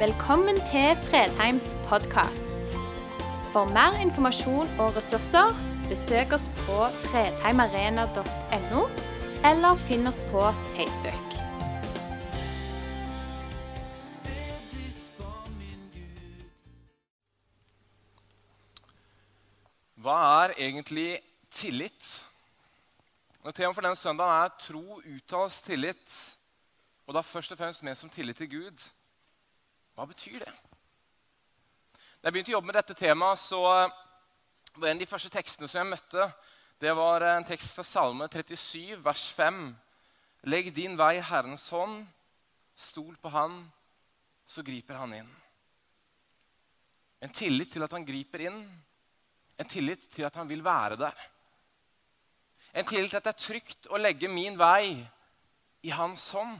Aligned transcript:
Velkommen 0.00 0.56
til 0.56 0.96
Fredheims 0.96 1.74
podkast. 1.88 2.70
For 3.52 3.68
mer 3.68 3.98
informasjon 4.00 4.68
og 4.80 4.94
ressurser, 4.96 5.50
besøk 5.90 6.30
oss 6.32 6.46
på 6.62 6.76
fredheimarena.no, 7.02 8.84
eller 9.50 9.82
finn 9.82 10.08
oss 10.08 10.22
på 10.30 10.46
Facebook. 10.70 11.34
Hva 20.00 20.16
er 20.46 20.54
egentlig 20.56 21.18
tillit? 21.58 22.08
Og 23.44 23.52
Temaet 23.52 23.76
for 23.76 23.84
denne 23.84 24.00
søndagen 24.00 24.46
er 24.46 24.56
tro 24.64 25.02
uttales 25.02 25.60
tillit. 25.68 26.16
Og 27.04 27.12
da 27.18 27.20
først 27.20 27.52
og 27.52 27.60
fremst 27.60 27.84
med 27.84 28.00
som 28.00 28.08
tillit 28.16 28.40
til 28.40 28.50
Gud. 28.56 28.88
Hva 30.00 30.06
betyr 30.08 30.38
det? 30.40 30.52
Da 31.92 32.30
jeg 32.30 32.32
begynte 32.32 32.54
å 32.54 32.54
jobbe 32.54 32.70
med 32.70 32.76
dette 32.78 32.94
temaet, 32.96 33.40
så 33.42 33.58
var 33.60 34.86
en 34.88 34.94
av 34.94 35.02
de 35.02 35.08
første 35.10 35.28
tekstene 35.34 35.68
som 35.68 35.82
jeg 35.82 35.90
møtte, 35.90 36.28
det 36.80 36.94
var 36.96 37.20
en 37.28 37.44
tekst 37.44 37.74
fra 37.76 37.84
Salme 37.84 38.24
37, 38.32 38.96
vers 39.04 39.24
5. 39.36 39.58
Legg 40.48 40.70
din 40.72 40.96
vei 40.96 41.18
i 41.18 41.26
Herrens 41.28 41.66
hånd, 41.68 42.06
stol 42.80 43.18
på 43.20 43.28
Han, 43.34 43.58
så 44.48 44.64
griper 44.64 44.96
Han 45.02 45.12
inn. 45.18 45.28
En 47.20 47.36
tillit 47.36 47.68
til 47.74 47.84
at 47.84 47.92
Han 47.92 48.08
griper 48.08 48.46
inn 48.48 48.62
en 49.60 49.68
tillit 49.68 50.06
til 50.08 50.24
at 50.24 50.38
han 50.40 50.48
vil 50.48 50.64
være 50.64 50.96
der. 50.96 51.26
En 52.72 52.88
tillit 52.88 53.12
til 53.12 53.20
at 53.20 53.28
det 53.28 53.34
er 53.34 53.42
trygt 53.44 53.90
å 53.92 54.00
legge 54.00 54.32
min 54.32 54.56
vei 54.56 54.96
i 55.84 55.92
hans 55.92 56.30
hånd. 56.32 56.56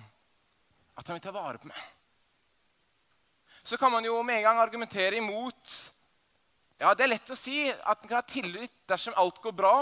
At 0.93 1.09
han 1.09 1.17
vil 1.17 1.25
ta 1.25 1.33
vare 1.33 1.63
på 1.63 1.73
meg. 1.73 1.81
Så 3.71 3.77
kan 3.79 3.93
man 3.93 4.05
jo 4.05 4.17
med 4.27 4.41
en 4.41 4.43
gang 4.43 4.59
argumentere 4.59 5.17
imot. 5.17 5.93
Ja, 6.81 6.91
Det 6.95 7.05
er 7.05 7.13
lett 7.13 7.29
å 7.31 7.37
si 7.39 7.69
at 7.71 8.01
en 8.03 8.09
kan 8.09 8.19
ha 8.19 8.27
tillit 8.27 8.73
dersom 8.91 9.15
alt 9.15 9.37
går 9.39 9.53
bra. 9.55 9.75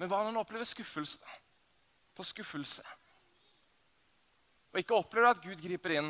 Men 0.00 0.08
hva 0.08 0.22
når 0.22 0.30
en 0.32 0.38
opplever 0.40 0.64
skuffelse 0.64 1.34
på 2.16 2.24
skuffelse? 2.24 2.84
Og 4.72 4.80
ikke 4.80 4.96
opplever 4.96 5.28
at 5.28 5.42
Gud 5.44 5.60
griper 5.60 5.92
inn. 5.98 6.08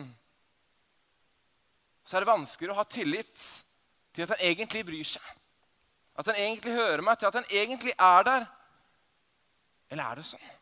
Så 2.07 2.15
er 2.15 2.23
det 2.23 2.31
vanskeligere 2.31 2.77
å 2.77 2.81
ha 2.85 2.87
tillit 2.87 3.49
til 4.15 4.23
at 4.23 4.37
han 4.37 4.45
egentlig 4.53 4.85
bryr 4.87 5.11
seg. 5.17 5.35
At 6.15 6.31
han 6.31 6.39
egentlig 6.39 6.77
hører 6.79 7.03
meg, 7.03 7.19
til 7.19 7.33
at 7.33 7.41
han 7.41 7.51
egentlig 7.51 7.97
er 7.99 8.31
der? 8.31 8.47
Eller 9.91 10.07
er 10.07 10.23
det 10.23 10.29
sånn? 10.31 10.55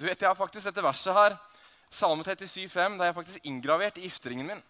Du 0.00 0.08
vet, 0.08 0.18
Jeg 0.18 0.26
har 0.26 0.34
faktisk 0.34 0.66
dette 0.66 0.82
verset 0.82 1.14
her, 1.14 1.38
Salme 1.90 2.22
37, 2.22 2.68
5, 2.70 2.98
det 2.98 3.04
er 3.04 3.10
jeg 3.10 3.16
faktisk 3.16 3.48
inngravert 3.50 3.98
i 3.98 4.04
gifteringen 4.06 4.46
min. 4.46 4.62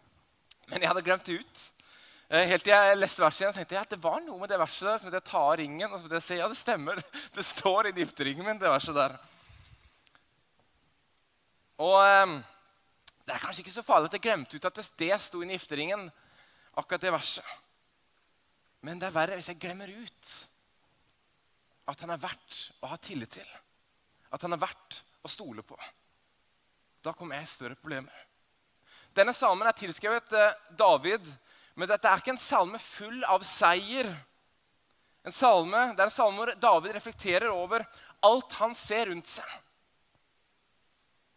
Men 0.70 0.80
jeg 0.80 0.88
hadde 0.88 1.02
glemt 1.04 1.26
det 1.28 1.42
ut. 1.42 1.64
Eh, 2.30 2.46
helt 2.48 2.64
til 2.64 2.72
jeg 2.72 2.96
leste 2.96 3.20
verset 3.20 3.42
igjen, 3.42 3.56
tenkte 3.58 3.76
jeg 3.76 3.82
at 3.82 3.92
det 3.92 4.00
var 4.00 4.22
noe 4.24 4.38
med 4.40 4.48
det 4.48 4.60
verset 4.60 4.86
der. 4.88 4.96
Så 4.98 5.08
måtte 5.08 5.20
jeg 5.20 5.28
ta 5.28 5.42
ringen 5.60 5.90
og 5.90 5.98
så 5.98 6.06
måtte 6.06 6.20
jeg 6.20 6.26
se, 6.28 6.38
ja, 6.40 6.48
det 6.48 6.60
stemmer. 6.60 7.02
Det 7.36 7.44
står 7.44 7.90
i 7.90 7.94
gifteringen 7.98 8.46
min, 8.46 8.60
det 8.60 8.72
verset 8.72 8.96
der. 8.96 9.18
Og 11.80 11.98
eh, 12.06 12.38
det 13.26 13.36
er 13.36 13.44
kanskje 13.44 13.66
ikke 13.66 13.76
så 13.76 13.86
farlig 13.86 14.08
at 14.10 14.16
jeg 14.16 14.26
glemte 14.28 14.56
ut 14.56 14.70
at 14.70 14.80
det, 14.80 14.88
det 14.98 15.20
sto 15.22 15.42
i 15.44 15.52
gifteringen, 15.52 16.08
akkurat 16.80 17.04
det 17.04 17.12
verset. 17.14 17.56
Men 18.80 19.00
det 19.00 19.10
er 19.10 19.18
verre 19.18 19.36
hvis 19.36 19.52
jeg 19.52 19.60
glemmer 19.60 19.92
ut 19.92 20.36
at 21.90 22.00
han 22.00 22.14
er 22.14 22.22
verdt 22.22 22.66
å 22.80 22.94
ha 22.94 22.96
tillit 23.02 23.36
til. 23.36 23.56
At 24.32 24.42
han 24.46 24.54
er 24.54 24.62
verdt 24.62 25.02
å 25.26 25.30
stole 25.30 25.62
på. 25.66 25.76
Da 27.04 27.12
kom 27.16 27.32
jeg 27.32 27.44
i 27.44 27.50
større 27.50 27.78
problemer. 27.78 28.26
Denne 29.16 29.34
salmen 29.34 29.66
er 29.66 29.76
tilskrevet 29.76 30.32
eh, 30.36 30.58
David, 30.78 31.24
men 31.74 31.88
dette 31.90 32.08
er 32.08 32.20
ikke 32.20 32.34
en 32.34 32.42
salme 32.42 32.78
full 32.82 33.24
av 33.24 33.44
seier. 33.48 34.10
En 35.26 35.34
salme, 35.34 35.90
Det 35.94 36.04
er 36.04 36.08
en 36.08 36.14
salme 36.14 36.40
hvor 36.40 36.54
David 36.60 36.94
reflekterer 36.96 37.50
over 37.52 37.84
alt 38.24 38.52
han 38.60 38.74
ser 38.76 39.08
rundt 39.10 39.28
seg. 39.28 39.50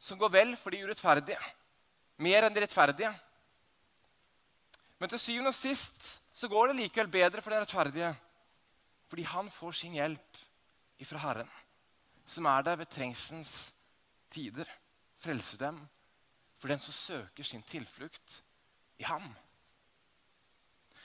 Som 0.04 0.20
går 0.20 0.32
vel 0.32 0.56
for 0.60 0.76
de 0.76 0.84
urettferdige. 0.84 1.40
Mer 2.24 2.46
enn 2.46 2.56
de 2.56 2.64
rettferdige. 2.64 3.12
Men 5.00 5.12
til 5.12 5.20
syvende 5.20 5.52
og 5.52 5.58
sist 5.58 6.18
så 6.34 6.50
går 6.52 6.72
det 6.72 6.82
likevel 6.82 7.10
bedre 7.12 7.42
for 7.42 7.54
den 7.54 7.64
rettferdige. 7.64 8.14
Fordi 9.12 9.26
han 9.30 9.50
får 9.52 9.80
sin 9.80 9.96
hjelp 9.98 10.40
ifra 11.04 11.20
Herren, 11.22 11.50
som 12.26 12.48
er 12.50 12.64
der 12.66 12.80
ved 12.80 12.92
trengselens 12.92 13.52
tider. 14.34 14.68
Frelser 15.24 15.62
dem 15.62 15.80
for 16.60 16.72
den 16.72 16.80
som 16.80 16.96
søker 16.96 17.48
sin 17.48 17.64
tilflukt 17.68 18.42
i 19.00 19.08
ham. 19.08 19.26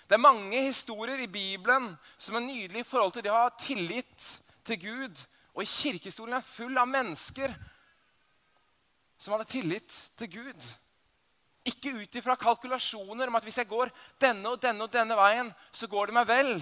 Det 0.08 0.16
er 0.16 0.22
mange 0.22 0.60
historier 0.64 1.20
i 1.20 1.30
Bibelen 1.30 1.90
som 2.16 2.38
er 2.38 2.46
nydelige 2.46 2.84
i 2.84 2.88
forhold 2.88 3.12
til 3.16 3.26
det 3.26 3.32
å 3.32 3.42
ha 3.42 3.50
tillit 3.60 4.28
til 4.66 4.80
Gud. 4.80 5.20
Og 5.54 5.64
i 5.64 5.68
kirkehistorien 5.68 6.38
er 6.38 6.46
full 6.46 6.78
av 6.80 6.88
mennesker 6.88 7.52
som 9.18 9.34
hadde 9.34 9.50
tillit 9.50 9.94
til 10.18 10.30
Gud. 10.38 10.68
Ikke 11.68 11.92
ut 11.98 12.16
ifra 12.16 12.38
kalkulasjoner 12.40 13.28
om 13.28 13.36
at 13.36 13.44
hvis 13.44 13.58
jeg 13.60 13.68
går 13.68 13.90
denne 14.22 14.54
og 14.54 14.62
denne 14.62 14.86
og 14.86 14.92
denne 14.94 15.16
veien, 15.18 15.50
så 15.74 15.90
går 15.90 16.08
det 16.08 16.16
meg 16.16 16.28
vel. 16.30 16.52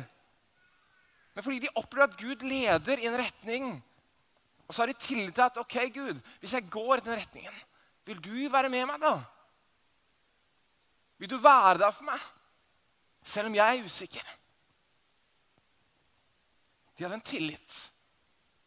Men 1.36 1.44
fordi 1.44 1.60
de 1.66 1.74
opplever 1.76 2.08
at 2.08 2.18
Gud 2.18 2.42
leder 2.48 2.98
i 2.98 3.06
en 3.10 3.18
retning. 3.20 3.76
Og 4.66 4.74
så 4.74 4.82
har 4.82 4.90
de 4.90 4.98
tillit 4.98 5.34
til 5.34 5.46
at 5.46 5.58
ok, 5.62 5.76
Gud, 5.94 6.20
hvis 6.40 6.52
jeg 6.52 6.70
går 6.70 6.96
i 6.96 7.04
den 7.06 7.18
retningen, 7.20 7.58
vil 8.06 8.22
du 8.22 8.34
være 8.52 8.70
med 8.70 8.86
meg 8.86 9.02
da? 9.02 9.14
Vil 11.18 11.30
du 11.30 11.38
være 11.40 11.78
der 11.80 11.94
for 11.94 12.06
meg, 12.06 12.24
selv 13.24 13.50
om 13.50 13.54
jeg 13.56 13.78
er 13.78 13.86
usikker? 13.86 14.32
De 16.96 17.04
hadde 17.04 17.18
en 17.18 17.28
tillit 17.28 17.76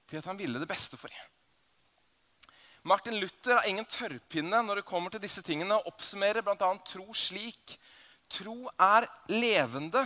til 0.09 0.17
at 0.17 0.25
han 0.25 0.39
ville 0.39 0.61
det 0.61 0.69
beste 0.69 0.97
for 0.97 1.11
dem. 1.11 1.27
Martin 2.87 3.19
Luther 3.19 3.59
har 3.59 3.67
ingen 3.67 3.85
tørrpinne 3.85 4.61
når 4.63 4.79
det 4.79 4.87
kommer 4.87 5.11
til 5.13 5.21
disse 5.21 5.43
tingene, 5.45 5.75
og 5.75 5.91
oppsummerer 5.91 6.45
bl.a. 6.45 6.71
tro 6.87 7.13
slik. 7.13 7.75
Tro 8.31 8.69
er 8.79 9.07
levende. 9.29 10.05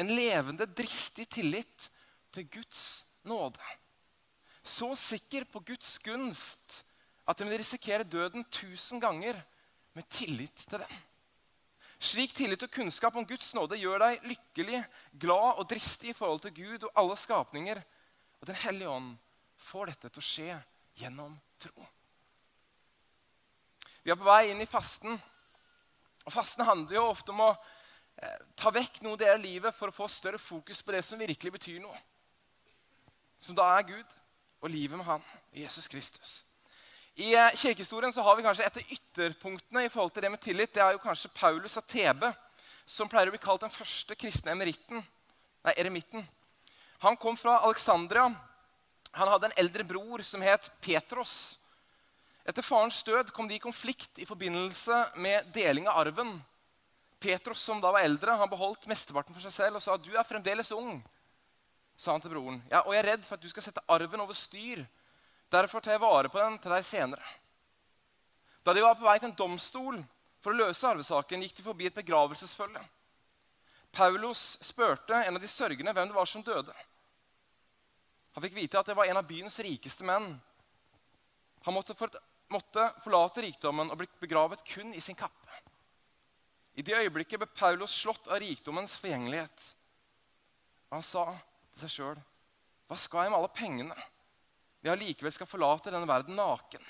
En 0.00 0.10
levende, 0.10 0.66
dristig 0.66 1.28
tillit 1.30 1.90
til 2.34 2.48
Guds 2.50 3.04
nåde. 3.28 3.60
Så 4.64 4.94
sikker 4.96 5.44
på 5.44 5.60
Guds 5.60 5.98
gunst 6.00 6.84
at 7.28 7.38
den 7.38 7.50
vil 7.50 7.60
risikere 7.60 8.04
døden 8.04 8.44
tusen 8.52 9.00
ganger 9.00 9.36
med 9.92 10.08
tillit 10.10 10.56
til 10.56 10.80
den. 10.80 11.02
Slik 12.04 12.34
tillit 12.36 12.62
og 12.64 12.72
kunnskap 12.72 13.16
om 13.16 13.26
Guds 13.28 13.52
nåde 13.56 13.78
gjør 13.80 14.02
deg 14.02 14.24
lykkelig, 14.28 14.80
glad 15.20 15.60
og 15.60 15.68
dristig 15.70 16.10
i 16.12 16.16
forhold 16.16 16.42
til 16.44 16.54
Gud 16.56 16.88
og 16.88 16.96
alle 17.00 17.16
skapninger. 17.16 17.80
Og 18.40 18.46
Den 18.46 18.58
hellige 18.60 18.88
ånd 18.90 19.14
får 19.68 19.92
dette 19.92 20.10
til 20.10 20.20
å 20.20 20.28
skje 20.28 20.56
gjennom 21.00 21.36
tro. 21.60 21.86
Vi 24.04 24.12
er 24.12 24.18
på 24.20 24.26
vei 24.26 24.50
inn 24.50 24.60
i 24.60 24.68
fasten. 24.68 25.16
Og 26.24 26.32
Fasten 26.32 26.64
handler 26.64 26.98
jo 26.98 27.06
ofte 27.08 27.32
om 27.32 27.40
å 27.46 27.52
eh, 27.52 28.42
ta 28.56 28.72
vekk 28.72 29.00
noe 29.04 29.16
i 29.16 29.38
livet 29.40 29.76
for 29.76 29.88
å 29.88 29.96
få 29.96 30.08
større 30.12 30.40
fokus 30.40 30.82
på 30.84 30.92
det 30.92 31.04
som 31.04 31.20
virkelig 31.20 31.54
betyr 31.56 31.80
noe. 31.80 31.96
Som 33.40 33.56
da 33.56 33.70
er 33.78 33.88
Gud 33.88 34.20
og 34.64 34.72
livet 34.72 34.96
med 34.96 35.06
Han, 35.06 35.24
Jesus 35.52 35.86
Kristus. 35.92 36.38
I 37.14 37.34
eh, 37.36 37.52
kirkehistorien 37.52 38.12
så 38.12 38.24
har 38.24 38.38
vi 38.38 38.46
kanskje 38.46 38.64
et 38.64 38.80
av 38.80 38.96
ytterpunktene 38.96 39.84
i 39.84 39.92
forhold 39.92 40.16
til 40.16 40.24
det 40.24 40.32
med 40.32 40.42
tillit. 40.42 40.72
Det 40.72 40.82
er 40.82 40.96
jo 40.96 41.02
kanskje 41.04 41.30
Paulus 41.36 41.76
av 41.78 41.84
Tebe, 41.86 42.32
som 42.88 43.08
pleier 43.08 43.28
å 43.28 43.36
bli 43.36 43.42
kalt 43.44 43.62
den 43.62 43.72
første 43.72 44.16
kristne 44.18 44.56
emeritten, 44.56 45.04
nei, 45.64 45.76
eremitten. 45.76 46.24
Han 47.04 47.20
kom 47.20 47.36
fra 47.36 47.60
Alexandria 47.68 48.32
han 49.14 49.30
hadde 49.30 49.46
en 49.46 49.58
eldre 49.62 49.84
bror 49.86 50.22
som 50.26 50.42
het 50.42 50.66
Petros. 50.82 51.60
Etter 52.44 52.66
farens 52.66 52.98
død 53.06 53.30
kom 53.32 53.46
de 53.48 53.56
i 53.56 53.62
konflikt 53.62 54.18
i 54.18 54.26
forbindelse 54.26 54.96
med 55.22 55.52
deling 55.54 55.86
av 55.88 56.00
arven. 56.02 56.34
Petros, 57.22 57.62
som 57.62 57.78
da 57.80 57.92
var 57.94 58.04
eldre, 58.04 58.34
han 58.36 58.50
beholdt 58.50 58.88
mesteparten 58.90 59.36
for 59.36 59.44
seg 59.46 59.54
selv 59.54 59.78
og 59.78 59.84
sa 59.84 59.96
du 59.96 60.10
er 60.12 60.26
fremdeles 60.26 60.74
ung. 60.74 60.98
Sa 61.96 62.12
han 62.12 62.22
til 62.22 62.34
broren. 62.34 62.60
Ja, 62.70 62.82
og 62.82 62.94
jeg 62.94 63.02
er 63.04 63.10
redd 63.12 63.24
for 63.26 63.38
at 63.38 63.44
du 63.44 63.50
skal 63.52 63.66
sette 63.66 63.84
arven 63.90 64.22
over 64.24 64.36
styr. 64.36 64.84
Derfor 65.52 65.80
tar 65.80 65.94
jeg 65.94 66.02
vare 66.02 66.30
på 66.32 66.40
den 66.40 66.58
til 66.58 66.74
deg 66.74 66.86
senere. 66.86 67.26
Da 68.64 68.72
de 68.72 68.82
var 68.82 68.96
på 68.98 69.06
vei 69.06 69.18
til 69.20 69.30
en 69.30 69.38
domstol 69.38 70.00
for 70.42 70.52
å 70.52 70.58
løse 70.64 70.88
arvesaken, 70.88 71.44
gikk 71.44 71.58
de 71.58 71.66
forbi 71.66 71.88
et 71.88 71.96
begravelsesfølge. 71.96 72.82
Paulos 73.94 74.56
spurte 74.64 75.20
en 75.22 75.36
av 75.36 75.42
de 75.42 75.48
sørgende 75.48 75.92
hvem 75.94 76.10
det 76.10 76.16
var 76.16 76.28
som 76.28 76.42
døde. 76.44 76.74
Han 78.34 78.42
fikk 78.42 78.56
vite 78.56 78.80
at 78.80 78.88
det 78.90 78.96
var 78.98 79.06
en 79.06 79.20
av 79.20 79.28
byens 79.28 79.60
rikeste 79.62 80.04
menn. 80.06 80.32
Han 81.64 81.76
måtte, 81.76 81.94
for, 81.94 82.10
måtte 82.50 82.88
forlate 83.04 83.44
rikdommen 83.44 83.92
og 83.92 84.00
bli 84.00 84.08
begravet 84.20 84.64
kun 84.66 84.90
i 84.96 85.02
sin 85.04 85.16
kappe. 85.16 85.60
I 86.74 86.82
det 86.82 86.96
øyeblikket 86.98 87.38
ble 87.38 87.46
Paulos 87.54 87.94
slått 87.94 88.26
av 88.26 88.40
rikdommens 88.42 88.96
forgjengelighet. 88.98 89.68
Han 90.90 91.04
sa 91.06 91.28
til 91.74 91.84
seg 91.84 91.94
sjøl, 91.94 92.20
'Hva 92.86 92.96
skal 93.00 93.24
jeg 93.24 93.30
med 93.30 93.38
alle 93.38 93.56
pengene?' 93.56 94.10
Vi 94.84 94.90
allikevel 94.92 95.32
skal 95.32 95.48
forlate 95.48 95.90
denne 95.90 96.06
verden 96.08 96.36
naken. 96.36 96.82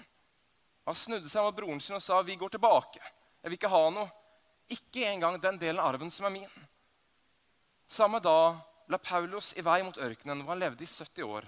Han 0.85 0.97
snudde 0.99 1.31
seg 1.31 1.45
mot 1.47 1.55
broren 1.55 1.81
sin 1.81 1.95
og 1.95 2.03
sa, 2.03 2.21
'Vi 2.23 2.37
går 2.37 2.49
tilbake. 2.57 3.01
Jeg 3.43 3.51
vil 3.51 3.59
ikke 3.59 3.71
ha 3.71 3.91
noe. 3.91 4.11
Ikke 4.69 5.05
engang 5.07 5.41
den 5.41 5.59
delen 5.59 5.79
av 5.79 5.95
arven 5.95 6.11
som 6.11 6.27
er 6.27 6.31
min. 6.31 6.67
Samme 7.89 8.21
dag 8.21 8.57
la 8.89 8.99
Paulus 8.99 9.53
i 9.57 9.63
vei 9.65 9.83
mot 9.83 9.97
ørkenen, 9.97 10.43
hvor 10.43 10.55
han 10.55 10.63
levde 10.63 10.85
i 10.85 10.87
70 10.87 11.23
år. 11.23 11.47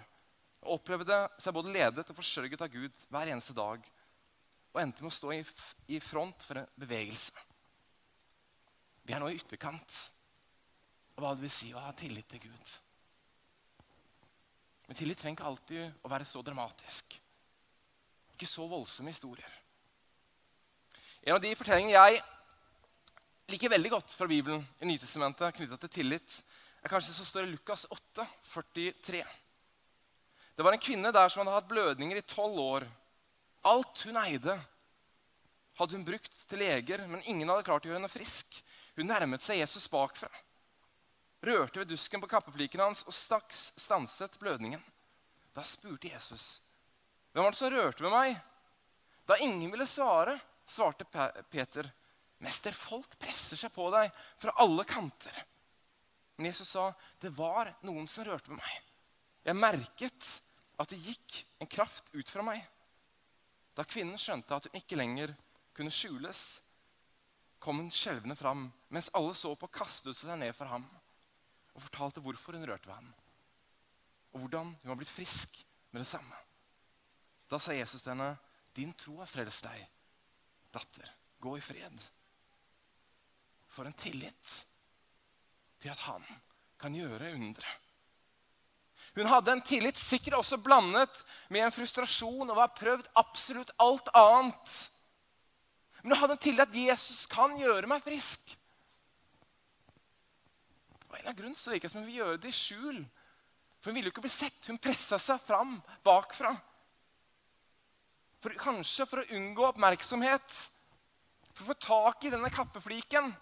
Og 0.62 0.78
opplevde 0.78 1.28
seg 1.40 1.54
både 1.56 1.72
ledet 1.72 2.10
og 2.10 2.16
forsørget 2.16 2.62
av 2.62 2.68
Gud 2.68 2.92
hver 3.08 3.32
eneste 3.32 3.56
dag. 3.56 3.82
Og 4.74 4.80
endte 4.80 5.02
med 5.02 5.12
å 5.12 5.16
stå 5.16 5.32
i 5.88 6.00
front 6.00 6.42
for 6.42 6.60
en 6.60 6.68
bevegelse. 6.76 7.32
Vi 9.06 9.14
er 9.14 9.22
nå 9.22 9.30
i 9.30 9.38
ytterkant 9.38 10.12
Og 11.16 11.22
hva 11.22 11.30
det 11.32 11.46
vil 11.46 11.52
si 11.54 11.70
å 11.72 11.80
ha 11.80 11.92
tillit 11.96 12.28
til 12.28 12.42
Gud. 12.50 12.72
Men 14.86 14.98
tillit 14.98 15.18
trenger 15.18 15.38
ikke 15.38 15.50
alltid 15.50 16.04
å 16.06 16.10
være 16.10 16.26
så 16.28 16.42
dramatisk. 16.46 17.16
Ikke 18.36 18.48
så 18.48 18.66
voldsomme 18.70 19.10
historier. 19.10 19.50
En 21.26 21.34
av 21.34 21.42
de 21.42 21.54
fortellingene 21.58 21.96
jeg 21.96 22.22
liker 23.50 23.72
veldig 23.72 23.90
godt 23.96 24.14
fra 24.14 24.28
Bibelen 24.30 24.62
i 24.82 24.90
Nytestamentet 24.90 25.56
knytta 25.56 25.78
til 25.82 25.92
tillit, 26.00 26.38
er 26.82 26.92
kanskje 26.92 27.16
så 27.16 27.26
står 27.26 27.48
i 27.48 27.50
Lukas 27.54 27.86
8, 27.90 28.26
43. 28.52 29.24
Det 30.56 30.64
var 30.64 30.76
en 30.76 30.82
kvinne 30.82 31.10
der 31.12 31.28
som 31.28 31.42
hadde 31.42 31.56
hatt 31.56 31.68
blødninger 31.70 32.20
i 32.20 32.26
tolv 32.30 32.60
år. 32.62 32.86
Alt 33.66 34.04
hun 34.06 34.18
eide, 34.22 34.54
hadde 35.76 35.98
hun 35.98 36.06
brukt 36.06 36.32
til 36.48 36.62
leger, 36.62 37.02
men 37.10 37.24
ingen 37.26 37.50
hadde 37.50 37.66
klart 37.66 37.84
å 37.84 37.90
gjøre 37.90 37.98
henne 37.98 38.12
frisk. 38.12 38.60
Hun 38.96 39.10
nærmet 39.10 39.42
seg 39.44 39.60
Jesus 39.60 39.90
bakfra, 39.92 40.30
rørte 41.42 41.80
ved 41.80 41.88
dusken 41.88 42.20
på 42.20 42.30
kappefliken 42.30 42.80
hans 42.80 43.02
og 43.06 43.14
straks 43.14 43.70
stanset 43.76 44.38
blødningen. 44.40 44.82
Da 45.54 45.64
spurte 45.64 46.08
Jesus, 46.08 46.60
'Hvem 47.32 47.44
var 47.44 47.50
det 47.50 47.58
som 47.58 47.72
rørte 47.72 48.04
ved 48.04 48.10
meg?' 48.10 48.40
Da 49.28 49.36
ingen 49.36 49.70
ville 49.70 49.86
svare, 49.86 50.40
svarte 50.66 51.04
Peter, 51.50 51.92
'Mester, 52.40 52.72
folk 52.72 53.18
presser 53.18 53.56
seg 53.56 53.72
på 53.72 53.90
deg 53.90 54.10
fra 54.38 54.52
alle 54.56 54.84
kanter.' 54.84 55.44
Men 56.36 56.46
Jesus 56.46 56.68
sa, 56.68 56.94
'Det 57.20 57.36
var 57.36 57.74
noen 57.82 58.06
som 58.06 58.24
rørte 58.24 58.48
ved 58.48 58.56
meg.' 58.56 58.82
Jeg 59.44 59.56
merket 59.56 60.42
at 60.78 60.88
det 60.88 60.98
gikk 60.98 61.46
en 61.60 61.66
kraft 61.66 62.10
ut 62.12 62.28
fra 62.28 62.42
meg. 62.42 62.66
Da 63.74 63.84
kvinnen 63.84 64.18
skjønte 64.18 64.54
at 64.54 64.64
hun 64.64 64.80
ikke 64.80 64.96
lenger 64.96 65.36
kunne 65.72 65.90
skjules, 65.90 66.62
kom 67.58 67.78
hun 67.78 67.90
skjelvende 67.90 68.36
fram, 68.36 68.72
mens 68.88 69.10
alle 69.14 69.34
så 69.34 69.54
på, 69.54 69.66
kastet 69.68 70.16
seg 70.16 70.38
ned 70.38 70.54
for 70.54 70.66
ham 70.66 70.84
og 71.76 71.84
fortalte 71.84 72.22
hvorfor 72.24 72.56
hun 72.56 72.64
rørte 72.68 72.88
ved 72.88 72.96
ham, 72.96 73.12
og 74.32 74.40
hvordan 74.40 74.72
hun 74.80 74.90
var 74.90 74.98
blitt 74.98 75.12
frisk 75.12 75.60
med 75.92 76.00
det 76.02 76.08
samme. 76.08 76.36
Da 77.50 77.60
sa 77.60 77.76
Jesus 77.76 78.02
til 78.02 78.14
henne, 78.14 78.36
'Din 78.76 78.92
tro 78.94 79.18
har 79.18 79.26
frelst 79.26 79.64
deg, 79.64 79.86
datter. 80.72 81.12
Gå 81.40 81.56
i 81.56 81.60
fred.' 81.60 82.08
For 83.68 83.84
en 83.84 83.92
tillit 83.92 84.66
til 85.80 85.88
at 85.88 85.98
han 85.98 86.24
kan 86.80 86.94
gjøre 86.94 87.34
undre. 87.34 87.68
Hun 89.16 89.26
hadde 89.26 89.52
en 89.52 89.62
tillit 89.62 89.98
sikkert 89.98 90.34
også 90.34 90.56
blandet 90.56 91.24
med 91.48 91.64
en 91.64 91.72
frustrasjon 91.72 92.50
over 92.50 92.60
å 92.60 92.66
ha 92.66 92.72
prøvd 92.76 93.08
absolutt 93.16 93.70
alt 93.80 94.08
annet. 94.14 94.90
Men 96.02 96.12
hun 96.12 96.20
hadde 96.20 96.36
en 96.36 96.44
tillit 96.44 96.68
at 96.68 96.74
Jesus 96.74 97.26
kan 97.26 97.56
gjøre 97.56 97.88
meg 97.88 98.04
frisk. 98.04 98.56
En 101.20 101.30
av 101.30 101.36
grunnen 101.36 101.58
så 101.58 101.72
virker 101.72 101.88
det 101.88 101.92
som 101.92 102.02
hun 102.02 102.08
ville 102.08 102.22
gjøre 102.22 102.40
det 102.42 102.52
i 102.52 102.56
skjul. 102.56 103.02
For 103.80 103.90
Hun 103.90 103.98
ville 103.98 104.10
jo 104.10 104.14
ikke 104.14 104.24
bli 104.26 104.32
sett. 104.32 104.58
Hun 104.66 104.80
pressa 104.82 105.18
seg 105.22 105.42
fram 105.46 105.76
bakfra. 106.06 106.54
For, 108.42 108.54
kanskje 108.60 109.06
for 109.08 109.22
å 109.22 109.28
unngå 109.38 109.68
oppmerksomhet. 109.70 110.58
For 111.52 111.64
å 111.64 111.70
få 111.72 111.78
tak 111.86 112.26
i 112.26 112.32
denne 112.34 112.50
kappefliken. 112.52 113.32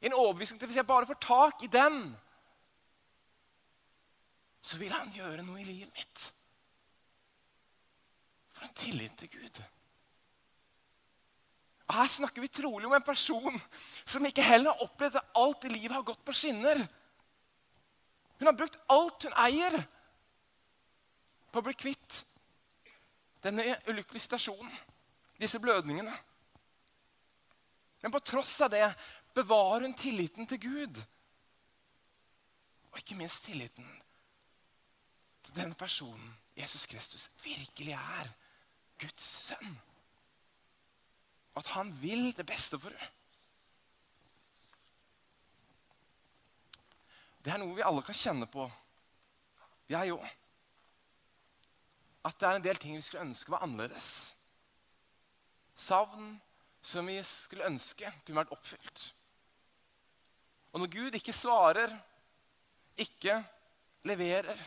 I 0.00 0.10
en 0.10 0.16
overbevisning 0.16 0.60
til 0.60 0.70
hvis 0.70 0.80
jeg 0.80 0.88
bare 0.88 1.08
får 1.08 1.18
tak 1.24 1.62
i 1.66 1.70
den, 1.72 2.02
så 4.62 4.78
vil 4.78 4.92
han 4.94 5.10
gjøre 5.14 5.42
noe 5.42 5.62
i 5.62 5.66
livet 5.66 5.90
mitt. 5.96 6.28
For 8.54 8.66
en 8.66 8.78
tillit 8.78 9.16
til 9.18 9.30
Gud. 9.32 9.60
Og 11.88 11.94
Her 11.96 12.08
snakker 12.12 12.44
vi 12.44 12.50
trolig 12.52 12.86
om 12.86 12.94
en 12.94 13.04
person 13.04 13.60
som 14.04 14.26
ikke 14.28 14.44
heller 14.44 14.74
har 14.74 14.84
opplevd 14.84 15.20
at 15.20 15.36
alt 15.40 15.64
i 15.64 15.72
livet 15.72 15.96
har 15.96 16.04
gått 16.04 16.24
på 16.24 16.34
skinner. 16.36 16.82
Hun 18.38 18.50
har 18.50 18.56
brukt 18.56 18.76
alt 18.92 19.24
hun 19.24 19.38
eier, 19.40 19.78
på 21.48 21.62
å 21.62 21.64
bli 21.64 21.72
kvitt 21.80 22.18
denne 23.40 23.64
ulykkelige 23.88 24.26
situasjonen, 24.26 24.74
disse 25.40 25.60
blødningene. 25.62 26.12
Men 28.02 28.12
på 28.12 28.20
tross 28.20 28.52
av 28.66 28.74
det 28.74 28.84
bevarer 29.34 29.86
hun 29.86 29.96
tilliten 29.96 30.46
til 30.46 30.60
Gud. 30.60 31.00
Og 32.92 33.00
ikke 33.00 33.16
minst 33.16 33.46
tilliten 33.48 33.88
til 35.46 35.56
den 35.56 35.74
personen 35.78 36.36
Jesus 36.58 36.86
Kristus 36.90 37.30
virkelig 37.42 37.96
er. 37.96 38.30
Guds 38.98 39.26
sønn. 39.46 39.76
Og 41.58 41.64
at 41.64 41.72
han 41.74 41.88
vil 41.98 42.28
det 42.38 42.46
beste 42.46 42.78
for 42.78 42.94
henne. 42.94 43.14
Det 47.42 47.50
er 47.50 47.58
noe 47.58 47.74
vi 47.74 47.82
alle 47.82 48.02
kan 48.06 48.14
kjenne 48.14 48.46
på. 48.50 48.66
Jeg 49.90 50.12
òg. 50.14 50.26
At 52.28 52.38
det 52.38 52.46
er 52.46 52.58
en 52.60 52.66
del 52.68 52.78
ting 52.78 52.94
vi 52.94 53.02
skulle 53.02 53.24
ønske 53.26 53.50
var 53.50 53.64
annerledes. 53.66 54.12
Savn 55.74 56.36
som 56.84 57.10
vi 57.10 57.18
skulle 57.26 57.66
ønske 57.66 58.06
kunne 58.22 58.38
vært 58.38 58.54
oppfylt. 58.54 59.08
Og 60.70 60.84
når 60.84 60.94
Gud 60.94 61.18
ikke 61.18 61.34
svarer, 61.34 61.98
ikke 63.02 63.40
leverer, 64.06 64.62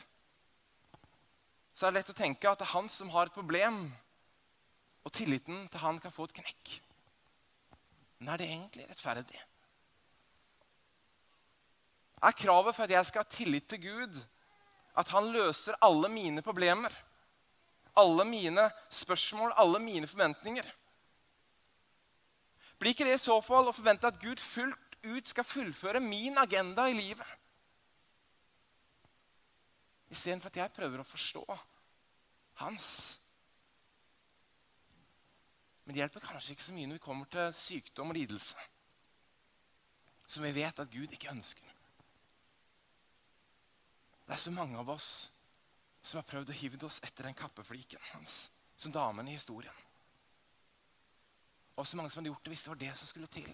så 1.71 1.87
er 1.87 1.93
det 1.93 2.01
lett 2.01 2.15
å 2.17 2.19
tenke 2.19 2.51
at 2.51 2.59
det 2.59 2.67
er 2.67 2.75
han 2.75 2.91
som 2.91 3.15
har 3.15 3.31
et 3.31 3.37
problem, 3.37 3.85
og 5.03 5.13
tilliten 5.13 5.67
til 5.69 5.81
han 5.81 5.99
kan 5.99 6.13
få 6.13 6.27
et 6.29 6.35
knekk. 6.39 6.73
Men 8.19 8.33
er 8.33 8.41
det 8.41 8.49
egentlig 8.49 8.89
rettferdig? 8.89 9.39
Er 12.21 12.37
kravet 12.37 12.75
for 12.75 12.85
at 12.85 12.93
jeg 12.93 13.05
skal 13.09 13.23
ha 13.23 13.33
tillit 13.33 13.65
til 13.69 13.81
Gud, 13.81 14.19
at 14.97 15.09
han 15.09 15.31
løser 15.33 15.79
alle 15.81 16.09
mine 16.09 16.43
problemer? 16.45 16.93
Alle 17.97 18.25
mine 18.25 18.69
spørsmål, 18.89 19.53
alle 19.57 19.79
mine 19.79 20.07
forventninger? 20.07 20.67
Blir 22.79 22.93
ikke 22.93 23.05
det 23.05 23.17
i 23.17 23.23
så 23.23 23.35
fall 23.45 23.67
å 23.69 23.75
forvente 23.75 24.09
at 24.09 24.21
Gud 24.21 24.39
fullt 24.41 24.95
ut 25.01 25.27
skal 25.29 25.45
fullføre 25.45 25.99
min 26.01 26.37
agenda 26.37 26.85
i 26.89 26.95
livet? 26.97 27.27
Istedenfor 30.11 30.49
at 30.49 30.57
jeg 30.57 30.73
prøver 30.75 31.01
å 31.01 31.07
forstå 31.07 31.43
hans. 32.61 32.87
Men 35.91 35.97
det 35.97 36.05
hjelper 36.05 36.23
kanskje 36.23 36.53
ikke 36.55 36.63
så 36.63 36.71
mye 36.71 36.87
når 36.87 36.95
vi 36.95 37.03
kommer 37.03 37.27
til 37.27 37.49
sykdom 37.59 38.13
og 38.13 38.15
lidelse, 38.15 38.61
som 40.23 40.45
vi 40.45 40.51
vet 40.55 40.77
at 40.79 40.87
Gud 40.87 41.11
ikke 41.11 41.27
ønsker. 41.27 41.73
Det 44.23 44.31
er 44.31 44.39
så 44.39 44.53
mange 44.55 44.77
av 44.79 44.87
oss 44.93 45.09
som 45.99 46.21
har 46.21 46.29
prøvd 46.29 46.53
å 46.53 46.55
hive 46.55 46.79
oss 46.87 47.01
etter 47.03 47.27
den 47.27 47.35
kappefliken 47.35 47.99
hans, 48.13 48.37
som 48.79 48.93
damen 48.95 49.27
i 49.27 49.35
historien. 49.35 49.81
Og 51.75 51.83
så 51.83 51.99
mange 51.99 52.13
som 52.13 52.21
hadde 52.21 52.31
gjort 52.31 52.47
det 52.47 52.53
hvis 52.53 52.63
det 52.63 52.71
var 52.71 52.79
det 52.85 52.93
som 52.95 53.11
skulle 53.11 53.31
til. 53.35 53.51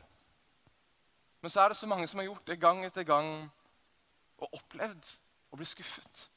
Men 1.41 1.55
så 1.55 1.63
er 1.63 1.73
det 1.73 1.79
så 1.81 1.89
mange 1.89 2.05
som 2.05 2.21
har 2.21 2.29
gjort 2.29 2.45
det 2.51 2.59
gang 2.61 2.83
etter 2.85 3.07
gang 3.15 3.31
og 4.37 4.61
opplevd 4.61 5.09
å 5.49 5.57
bli 5.57 5.71
skuffet. 5.73 6.27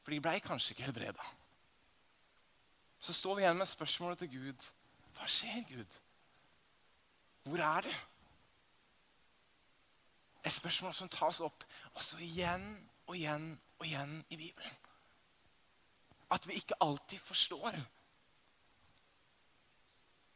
For 0.00 0.16
de 0.16 0.22
blei 0.24 0.38
kanskje 0.40 0.72
ikke 0.78 0.88
helbreda. 0.88 1.28
Så 3.00 3.12
står 3.16 3.36
vi 3.36 3.42
igjen 3.42 3.58
med 3.58 3.68
spørsmålet 3.68 4.20
til 4.20 4.32
Gud. 4.34 4.70
Hva 5.16 5.28
skjer, 5.28 5.64
Gud? 5.68 5.98
Hvor 7.48 7.62
er 7.64 7.86
du? 7.86 7.92
Et 10.44 10.52
spørsmål 10.52 10.94
som 10.96 11.08
tas 11.12 11.40
opp 11.44 11.64
også 11.94 12.20
igjen 12.24 12.66
og 13.06 13.16
igjen 13.16 13.50
og 13.78 13.86
igjen 13.88 14.14
i 14.28 14.36
Bibelen. 14.36 14.76
At 16.30 16.46
vi 16.48 16.60
ikke 16.60 16.78
alltid 16.80 17.18
forstår. 17.24 17.76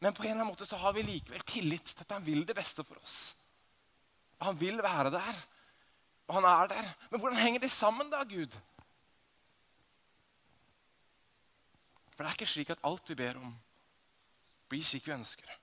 Men 0.01 0.13
på 0.13 0.25
en 0.25 0.31
eller 0.31 0.43
annen 0.43 0.53
måte 0.53 0.67
så 0.69 0.77
har 0.81 0.93
vi 0.97 1.05
likevel 1.07 1.45
tillit 1.49 1.87
til 1.93 2.05
at 2.05 2.17
han 2.17 2.27
vil 2.27 2.43
det 2.49 2.57
beste 2.57 2.85
for 2.85 3.01
oss. 3.01 3.35
Han 4.43 4.59
vil 4.61 4.83
være 4.83 5.13
der, 5.15 5.39
og 6.29 6.35
han 6.41 6.49
er 6.49 6.67
der. 6.73 6.89
Men 7.11 7.21
hvordan 7.21 7.41
henger 7.41 7.61
det 7.61 7.71
sammen, 7.71 8.11
da, 8.13 8.25
Gud? 8.29 8.57
For 12.15 12.23
det 12.23 12.31
er 12.31 12.39
ikke 12.39 12.53
slik 12.53 12.71
at 12.71 12.83
alt 12.87 13.11
vi 13.11 13.17
ber 13.19 13.41
om, 13.41 13.53
blir 14.71 14.85
slik 14.87 15.09
vi 15.09 15.17
ønsker. 15.17 15.59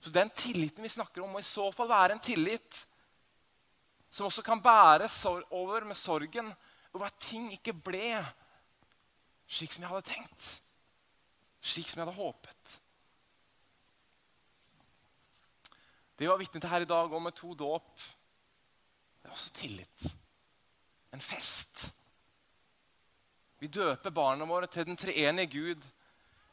Så 0.00 0.10
den 0.12 0.30
tilliten 0.36 0.84
vi 0.84 0.92
snakker 0.92 1.22
om, 1.22 1.30
må 1.32 1.40
i 1.40 1.46
så 1.46 1.70
fall 1.72 1.88
være 1.88 2.16
en 2.16 2.24
tillit 2.24 2.80
som 4.10 4.26
også 4.26 4.42
kan 4.46 4.62
bære 4.62 5.08
over 5.50 5.84
med 5.84 5.96
sorgen 5.96 6.52
over 6.92 7.06
at 7.06 7.18
ting 7.18 7.52
ikke 7.52 7.72
ble 7.72 8.24
slik 9.50 9.72
som 9.72 9.82
jeg 9.84 9.90
hadde 9.90 10.08
tenkt, 10.08 10.48
slik 11.60 11.88
som 11.88 12.00
jeg 12.00 12.06
hadde 12.06 12.16
håpet. 12.16 12.76
Det 16.14 16.26
vi 16.26 16.30
var 16.30 16.38
vitne 16.38 16.60
til 16.62 16.70
her 16.70 16.84
i 16.84 16.88
dag 16.88 17.12
om 17.12 17.22
med 17.22 17.34
to 17.34 17.54
dåp, 17.58 18.04
det 19.22 19.28
er 19.28 19.34
også 19.34 19.52
tillit. 19.56 20.06
En 21.12 21.20
fest. 21.20 21.88
Vi 23.64 23.70
døper 23.72 24.12
barna 24.12 24.44
våre 24.44 24.68
til 24.68 24.84
den 24.84 24.98
treenige 25.00 25.54
Gud 25.56 25.84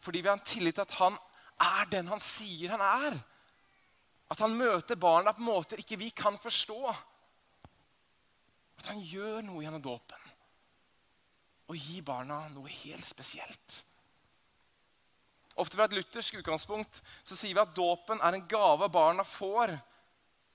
fordi 0.02 0.22
vi 0.24 0.30
har 0.32 0.38
en 0.40 0.48
tillit 0.48 0.78
til 0.78 0.86
at 0.86 0.94
han 0.98 1.18
er 1.62 1.90
den 1.92 2.08
han 2.10 2.22
sier 2.24 2.72
han 2.74 2.82
er. 2.82 3.18
At 4.32 4.40
han 4.42 4.56
møter 4.56 4.98
barna 4.98 5.34
på 5.36 5.44
måter 5.44 5.82
ikke 5.82 6.00
vi 6.00 6.08
kan 6.16 6.40
forstå. 6.42 6.78
At 8.80 8.90
han 8.90 9.04
gjør 9.04 9.44
noe 9.46 9.62
gjennom 9.62 9.84
dåpen. 9.84 10.32
Og 11.70 11.78
gir 11.78 12.08
barna 12.08 12.40
noe 12.54 12.72
helt 12.80 13.06
spesielt. 13.06 13.82
Ofte 15.60 15.76
fra 15.76 15.86
et 15.86 16.00
luthersk 16.00 16.40
utgangspunkt 16.40 17.04
så 17.28 17.36
sier 17.36 17.60
vi 17.60 17.62
at 17.62 17.76
dåpen 17.76 18.24
er 18.24 18.40
en 18.40 18.50
gave 18.50 18.88
barna 18.90 19.28
får, 19.28 19.76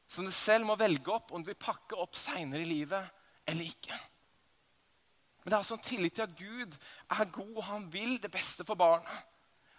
som 0.08 0.26
de 0.26 0.32
selv 0.34 0.66
må 0.66 0.80
velge 0.80 1.12
opp 1.12 1.36
om 1.36 1.44
de 1.44 1.52
vil 1.52 1.64
pakke 1.68 2.00
opp 2.00 2.16
seinere 2.18 2.64
i 2.64 2.72
livet 2.72 3.14
eller 3.46 3.68
ikke. 3.68 4.04
Men 5.46 5.52
det 5.52 5.54
er 5.54 5.62
altså 5.62 5.74
en 5.76 5.82
tillit 5.86 6.12
til 6.12 6.22
at 6.22 6.32
Gud 6.38 6.72
er 7.10 7.28
god, 7.30 7.56
og 7.56 7.64
han 7.64 7.84
vil 7.92 8.16
det 8.22 8.30
beste 8.34 8.64
for 8.66 8.74
barna. 8.74 9.20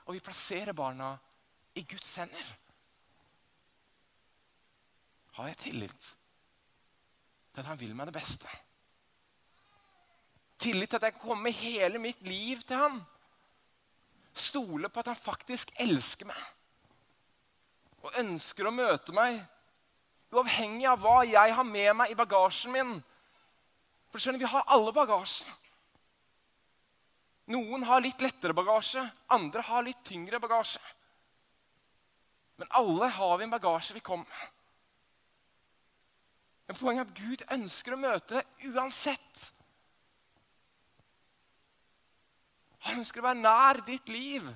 Og 0.05 0.13
vi 0.15 0.21
plasserer 0.23 0.71
barna 0.71 1.09
i 1.75 1.83
Guds 1.83 2.13
hender. 2.15 2.53
Har 5.33 5.47
jeg 5.47 5.57
tillit 5.57 6.05
til 7.51 7.59
at 7.59 7.65
han 7.67 7.79
vil 7.81 7.91
meg 7.95 8.07
det 8.07 8.13
beste? 8.15 8.47
Tillit 10.59 10.89
til 10.89 11.01
at 11.01 11.09
jeg 11.09 11.17
kan 11.17 11.25
komme 11.25 11.51
hele 11.51 11.99
mitt 11.99 12.23
liv 12.23 12.63
til 12.63 12.79
han? 12.79 13.03
Stole 14.33 14.87
på 14.87 15.03
at 15.03 15.11
han 15.11 15.19
faktisk 15.19 15.75
elsker 15.75 16.31
meg 16.31 16.47
og 18.07 18.15
ønsker 18.23 18.69
å 18.69 18.71
møte 18.71 19.11
meg, 19.11 19.43
uavhengig 20.31 20.87
av 20.87 21.03
hva 21.03 21.19
jeg 21.27 21.59
har 21.59 21.67
med 21.75 21.91
meg 21.99 22.15
i 22.15 22.19
bagasjen 22.23 22.71
min. 22.71 22.97
For 24.17 24.23
skjønner, 24.23 24.41
Vi 24.41 24.49
har 24.49 24.63
alle 24.73 24.89
bagasje. 24.89 25.51
Noen 27.53 27.83
har 27.85 28.01
litt 28.01 28.23
lettere 28.25 28.55
bagasje, 28.57 29.03
andre 29.29 29.61
har 29.61 29.83
litt 29.85 29.99
tyngre 30.03 30.39
bagasje. 30.41 30.81
Men 32.57 32.71
alle 32.79 33.11
har 33.13 33.35
vi 33.37 33.45
en 33.45 33.53
bagasje 33.53 33.93
vi 33.93 34.01
kommer 34.01 34.25
med. 34.25 34.55
Men 36.65 36.79
poenget 36.81 37.05
er 37.05 37.11
at 37.11 37.21
Gud 37.21 37.45
ønsker 37.59 37.93
å 37.93 38.01
møte 38.07 38.39
deg 38.39 38.65
uansett. 38.71 39.45
Han 42.89 43.03
ønsker 43.03 43.21
å 43.21 43.29
være 43.29 43.41
nær 43.43 43.83
ditt 43.85 44.09
liv 44.09 44.49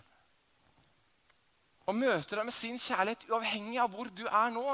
og 1.85 2.01
møte 2.01 2.33
deg 2.33 2.45
med 2.49 2.57
sin 2.57 2.81
kjærlighet 2.81 3.29
uavhengig 3.29 3.77
av 3.85 3.93
hvor 3.93 4.09
du 4.09 4.25
er 4.25 4.51
nå. 4.57 4.67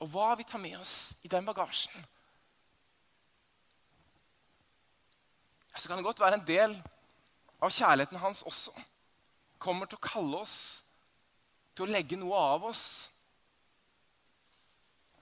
Og 0.00 0.08
hva 0.08 0.32
vi 0.40 0.48
tar 0.48 0.64
med 0.64 0.80
oss 0.80 1.12
i 1.20 1.28
den 1.28 1.44
bagasjen. 1.44 2.14
Så 5.76 5.88
kan 5.88 5.98
det 5.98 6.06
godt 6.06 6.20
være 6.20 6.38
en 6.40 6.46
del 6.48 6.76
av 7.60 7.72
kjærligheten 7.72 8.20
hans 8.20 8.42
også 8.48 8.72
kommer 9.60 9.88
til 9.88 9.98
å 9.98 10.06
kalle 10.06 10.40
oss 10.44 10.56
til 11.76 11.86
å 11.86 11.92
legge 11.92 12.18
noe 12.20 12.38
av 12.38 12.64
oss. 12.70 12.84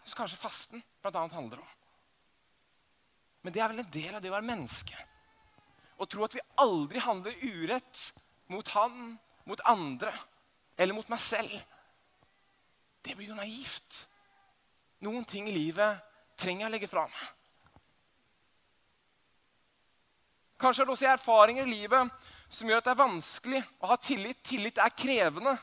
Så 0.04 0.16
kanskje 0.18 0.38
fasten 0.38 0.82
bl.a. 1.02 1.26
handler 1.32 1.62
om. 1.62 1.72
Men 3.44 3.54
det 3.54 3.62
er 3.62 3.70
vel 3.72 3.82
en 3.82 3.92
del 3.92 4.14
av 4.14 4.22
det 4.22 4.30
å 4.30 4.36
være 4.36 4.48
menneske. 4.48 4.96
Å 5.98 6.06
tro 6.10 6.24
at 6.26 6.34
vi 6.36 6.44
aldri 6.62 7.02
handler 7.02 7.38
urett 7.42 8.08
mot 8.52 8.68
han, 8.74 9.14
mot 9.48 9.62
andre 9.68 10.12
eller 10.78 10.96
mot 10.96 11.08
meg 11.12 11.22
selv. 11.22 11.54
Det 13.04 13.14
blir 13.16 13.30
jo 13.32 13.38
naivt. 13.38 14.04
Noen 15.04 15.26
ting 15.28 15.48
i 15.50 15.54
livet 15.54 16.00
trenger 16.40 16.64
jeg 16.64 16.70
å 16.70 16.74
legge 16.74 16.90
fra 16.90 17.04
meg. 17.10 17.24
Kanskje 20.60 20.82
har 20.82 20.86
du 20.86 20.94
også 20.94 21.08
erfaringer 21.10 21.66
i 21.66 21.74
livet 21.74 22.30
som 22.48 22.68
gjør 22.68 22.82
at 22.82 22.86
det 22.86 22.92
er 22.92 23.00
vanskelig 23.00 23.62
å 23.82 23.90
ha 23.90 23.96
tillit. 24.00 24.42
Tillit 24.46 24.78
er 24.78 24.94
krevende. 24.96 25.54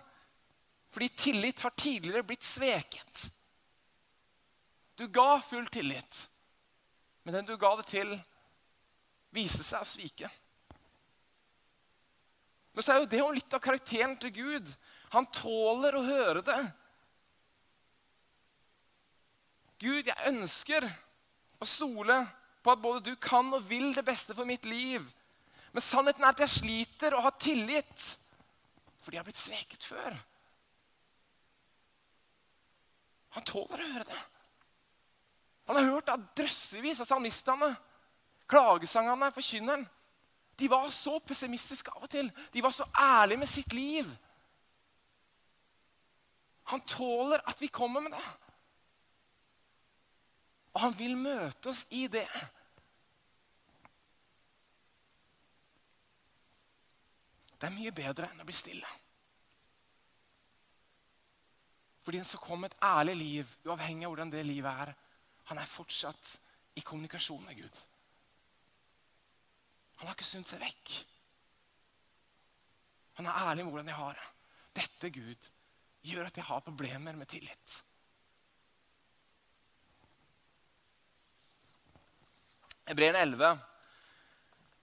Fordi 0.91 1.07
tillit 1.15 1.61
har 1.63 1.71
tidligere 1.77 2.25
blitt 2.27 2.43
sveket. 2.43 3.29
Du 4.99 5.07
ga 5.07 5.39
full 5.41 5.65
tillit, 5.71 6.17
men 7.23 7.33
den 7.33 7.47
du 7.47 7.55
ga 7.57 7.71
det 7.79 7.87
til, 7.89 8.11
viste 9.33 9.63
seg 9.63 9.81
å 9.81 9.87
svike. 9.87 10.29
Men 12.75 12.85
så 12.85 12.93
er 12.93 12.99
jo 13.01 13.07
det 13.09 13.21
jo 13.21 13.31
litt 13.33 13.55
av 13.55 13.63
karakteren 13.63 14.13
til 14.19 14.33
Gud. 14.35 14.67
Han 15.15 15.27
tåler 15.33 15.95
å 15.95 16.03
høre 16.05 16.43
det. 16.45 16.59
Gud, 19.81 20.05
jeg 20.05 20.27
ønsker 20.29 20.85
å 21.57 21.67
stole 21.67 22.19
på 22.27 22.40
at 22.69 22.81
både 22.81 23.01
du 23.01 23.15
kan 23.17 23.49
og 23.57 23.65
vil 23.69 23.89
det 23.95 24.05
beste 24.05 24.35
for 24.37 24.45
mitt 24.45 24.65
liv. 24.69 25.07
Men 25.73 25.81
sannheten 25.81 26.23
er 26.23 26.35
at 26.35 26.43
jeg 26.43 26.55
sliter 26.61 27.15
og 27.17 27.25
har 27.25 27.39
tillit 27.41 28.09
fordi 29.01 29.17
jeg 29.17 29.23
har 29.23 29.25
blitt 29.25 29.41
sveket 29.41 29.83
før. 29.83 30.17
Han 33.33 33.45
tåler 33.49 33.81
å 33.81 33.87
høre 33.95 34.05
det. 34.05 34.19
Han 35.71 35.79
har 35.79 35.87
hørt 35.89 36.11
av 36.13 36.27
drøssevis 36.37 37.01
av 37.01 37.09
salmistene 37.09 37.71
klagesangene, 38.51 39.31
forkynneren, 39.31 39.87
de 40.59 40.67
var 40.69 40.89
så 40.93 41.15
pessimistiske 41.25 41.91
av 41.95 42.05
og 42.05 42.11
til. 42.11 42.27
De 42.53 42.61
var 42.61 42.73
så 42.75 42.85
ærlige 42.99 43.41
med 43.41 43.49
sitt 43.49 43.73
liv. 43.73 44.09
Han 46.69 46.83
tåler 46.85 47.41
at 47.47 47.61
vi 47.61 47.71
kommer 47.73 48.03
med 48.03 48.13
det. 48.13 48.25
Og 50.73 50.81
han 50.85 50.97
vil 50.97 51.17
møte 51.19 51.71
oss 51.71 51.83
i 51.91 52.05
det. 52.11 52.27
Det 57.61 57.67
er 57.67 57.75
mye 57.75 57.93
bedre 57.93 58.31
enn 58.31 58.41
å 58.41 58.47
bli 58.47 58.55
stille. 58.55 58.91
Fordi 62.01 62.17
den 62.17 62.25
som 62.25 62.41
kom 62.41 62.65
et 62.65 62.77
ærlig 62.81 63.15
liv, 63.19 63.57
uavhengig 63.67 64.07
av 64.07 64.15
hvordan 64.15 64.31
det 64.33 64.45
livet 64.47 64.85
er, 64.85 64.93
han 65.51 65.59
er 65.61 65.69
fortsatt 65.69 66.31
i 66.79 66.81
kommunikasjon 66.81 67.43
med 67.45 67.59
Gud. 67.61 67.77
Han 69.99 70.09
har 70.09 70.17
ikke 70.17 70.25
snudd 70.25 70.49
seg 70.49 70.63
vekk. 70.63 70.95
Han 73.19 73.27
er 73.29 73.43
ærlig 73.51 73.67
med 73.67 73.75
hvordan 73.75 73.91
jeg 73.91 73.99
har 73.99 74.17
det. 74.17 74.27
Dette, 74.81 75.11
Gud, 75.13 75.47
gjør 76.09 76.31
at 76.31 76.37
jeg 76.39 76.47
har 76.47 76.65
problemer 76.65 77.19
med 77.19 77.29
tillit. 77.29 77.75
Hebreerne 82.91 83.21
11 83.23 83.49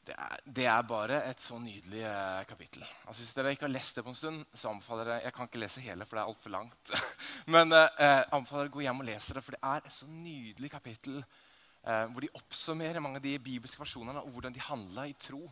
det 0.08 0.14
er, 0.16 0.38
det 0.56 0.64
er, 0.64 0.84
bare 0.88 1.16
et 1.28 1.42
så 1.44 1.58
nydelig 1.60 2.00
eh, 2.08 2.44
kapittel. 2.48 2.84
Altså, 3.04 3.20
hvis 3.20 3.34
dere 3.36 3.50
ikke 3.52 3.66
har 3.66 3.72
lest 3.74 3.98
det 3.98 4.04
på 4.06 4.08
en 4.08 4.16
stund, 4.16 4.38
så 4.56 4.70
anbefaler 4.70 5.10
jeg 5.12 5.24
Jeg 5.24 5.34
kan 5.36 5.48
ikke 5.50 5.60
lese 5.60 5.82
hele, 5.84 6.06
for 6.06 6.16
det 6.16 6.22
er 6.22 6.30
altfor 6.30 6.54
langt. 6.54 6.92
Men 7.54 7.74
eh, 7.76 8.22
anbefaler 8.32 8.62
dere 8.64 8.72
å 8.72 8.76
gå 8.78 8.84
hjem 8.86 9.02
og 9.02 9.08
lese 9.10 9.36
det, 9.36 9.42
for 9.44 9.56
det 9.56 9.60
er 9.60 9.82
et 9.84 9.96
så 9.98 10.08
nydelig 10.08 10.70
kapittel 10.72 11.18
eh, 11.18 12.06
hvor 12.14 12.24
de 12.24 12.30
oppsummerer 12.40 13.04
mange 13.04 13.20
av 13.20 13.26
de 13.26 13.34
bibelske 13.50 13.82
versjonene 13.82 14.22
og 14.22 14.32
hvordan 14.32 14.56
de 14.56 14.64
handla 14.70 15.04
i 15.10 15.12
tro. 15.26 15.42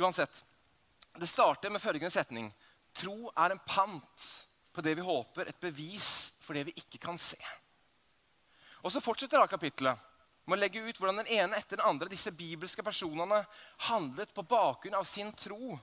Uansett, 0.00 0.40
Det 1.20 1.28
starter 1.28 1.70
med 1.70 1.84
følgende 1.84 2.10
setning. 2.10 2.48
Tro 2.96 3.28
er 3.36 3.52
en 3.52 3.60
pant 3.68 4.26
på 4.72 4.80
det 4.80 4.96
vi 4.96 5.04
håper, 5.04 5.52
et 5.52 5.60
bevis 5.60 6.32
for 6.40 6.56
det 6.56 6.64
vi 6.70 6.78
ikke 6.80 7.04
kan 7.04 7.20
se. 7.20 7.36
Og 8.80 8.88
Så 8.92 9.04
fortsetter 9.04 9.36
da 9.36 9.46
kapittelet 9.46 10.13
med 10.44 10.56
å 10.56 10.60
legge 10.60 10.82
ut 10.84 10.98
hvordan 11.00 11.22
den 11.22 11.32
ene 11.38 11.56
etter 11.56 11.78
den 11.78 11.86
andre 11.88 12.10
disse 12.10 12.32
bibelske 12.34 12.84
personene 12.84 13.42
handlet 13.88 14.32
på 14.36 14.44
bakgrunn 14.46 14.96
av 14.98 15.06
sin 15.08 15.32
tro. 15.38 15.76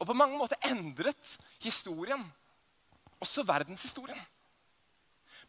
Og 0.00 0.08
på 0.08 0.16
mange 0.16 0.38
måter 0.40 0.60
endret 0.64 1.34
historien, 1.60 2.22
også 3.20 3.44
verdenshistorien. 3.44 4.20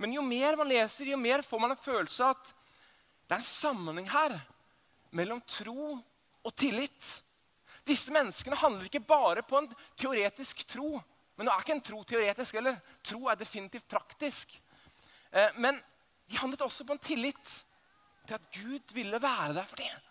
Men 0.01 0.15
jo 0.17 0.23
mer 0.25 0.57
man 0.59 0.67
leser, 0.67 1.07
jo 1.07 1.19
mer 1.19 1.43
får 1.45 1.61
man 1.61 1.71
en 1.71 1.79
følelse 1.79 2.25
av 2.25 2.35
at 2.35 2.49
det 3.29 3.37
er 3.37 3.39
en 3.39 3.47
sammenheng 3.47 4.09
her 4.11 4.33
mellom 5.15 5.39
tro 5.47 5.93
og 5.95 6.55
tillit. 6.57 7.11
Disse 7.87 8.11
menneskene 8.11 8.59
handler 8.59 8.89
ikke 8.89 9.05
bare 9.07 9.43
på 9.45 9.59
en 9.61 9.69
teoretisk 9.99 10.65
tro. 10.67 10.97
Men 11.37 11.47
nå 11.47 11.53
er 11.53 11.63
ikke 11.63 11.77
en 11.77 11.85
tro 11.85 12.01
teoretisk 12.05 12.57
eller 12.59 12.79
Tro 13.07 13.29
er 13.31 13.39
definitivt 13.39 13.87
praktisk. 13.89 14.51
Eh, 15.31 15.55
men 15.57 15.79
de 16.27 16.37
handlet 16.37 16.61
også 16.61 16.85
på 16.85 16.93
en 16.93 17.01
tillit 17.01 17.53
til 18.31 18.39
at 18.39 18.51
Gud 18.55 18.93
ville 18.95 19.19
være 19.21 19.53
der 19.57 19.67
for 19.67 19.81
dem. 19.81 20.07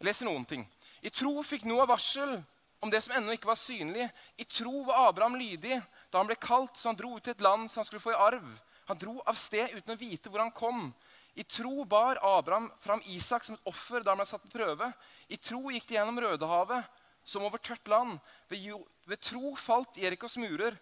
Jeg 0.00 0.08
leser 0.08 0.26
noen 0.26 0.46
ting. 0.48 0.64
I 1.06 1.12
tro 1.12 1.42
fikk 1.46 1.66
Noah 1.68 1.86
varsel 1.88 2.40
om 2.80 2.90
det 2.90 3.02
som 3.04 3.14
ennå 3.14 3.36
ikke 3.36 3.50
var 3.50 3.60
synlig. 3.60 4.08
I 4.40 4.46
tro 4.48 4.82
var 4.88 5.10
Abraham 5.10 5.36
lydig 5.38 5.78
da 6.10 6.18
han 6.18 6.28
ble 6.28 6.38
kalt, 6.40 6.74
så 6.76 6.90
han 6.90 6.98
dro 6.98 7.14
ut 7.14 7.24
til 7.24 7.36
et 7.36 7.44
land 7.44 7.68
som 7.68 7.82
han 7.82 7.88
skulle 7.88 8.02
få 8.02 8.14
i 8.14 8.20
arv. 8.20 8.48
Han 8.88 8.98
dro 8.98 9.20
av 9.28 9.38
sted 9.38 9.76
uten 9.76 9.94
å 9.94 10.00
vite 10.00 10.32
hvor 10.32 10.42
han 10.42 10.54
kom. 10.56 10.88
I 11.38 11.44
tro 11.46 11.84
bar 11.86 12.18
Abraham 12.26 12.70
fram 12.82 13.04
Isak 13.06 13.44
som 13.46 13.54
et 13.54 13.68
offer 13.70 14.02
da 14.02 14.14
han 14.14 14.22
ble 14.22 14.26
satt 14.26 14.42
på 14.42 14.54
prøve. 14.56 14.90
I 15.30 15.38
tro 15.38 15.70
gikk 15.70 15.86
de 15.86 15.98
gjennom 15.98 16.18
Rødehavet 16.18 17.04
som 17.28 17.44
over 17.46 17.62
tørt 17.62 17.86
land. 17.88 18.18
Ved 18.50 18.66
ved 19.06 19.22
tro 19.22 19.54
falt 19.56 20.00
Jerikos 20.00 20.36
murer 20.40 20.74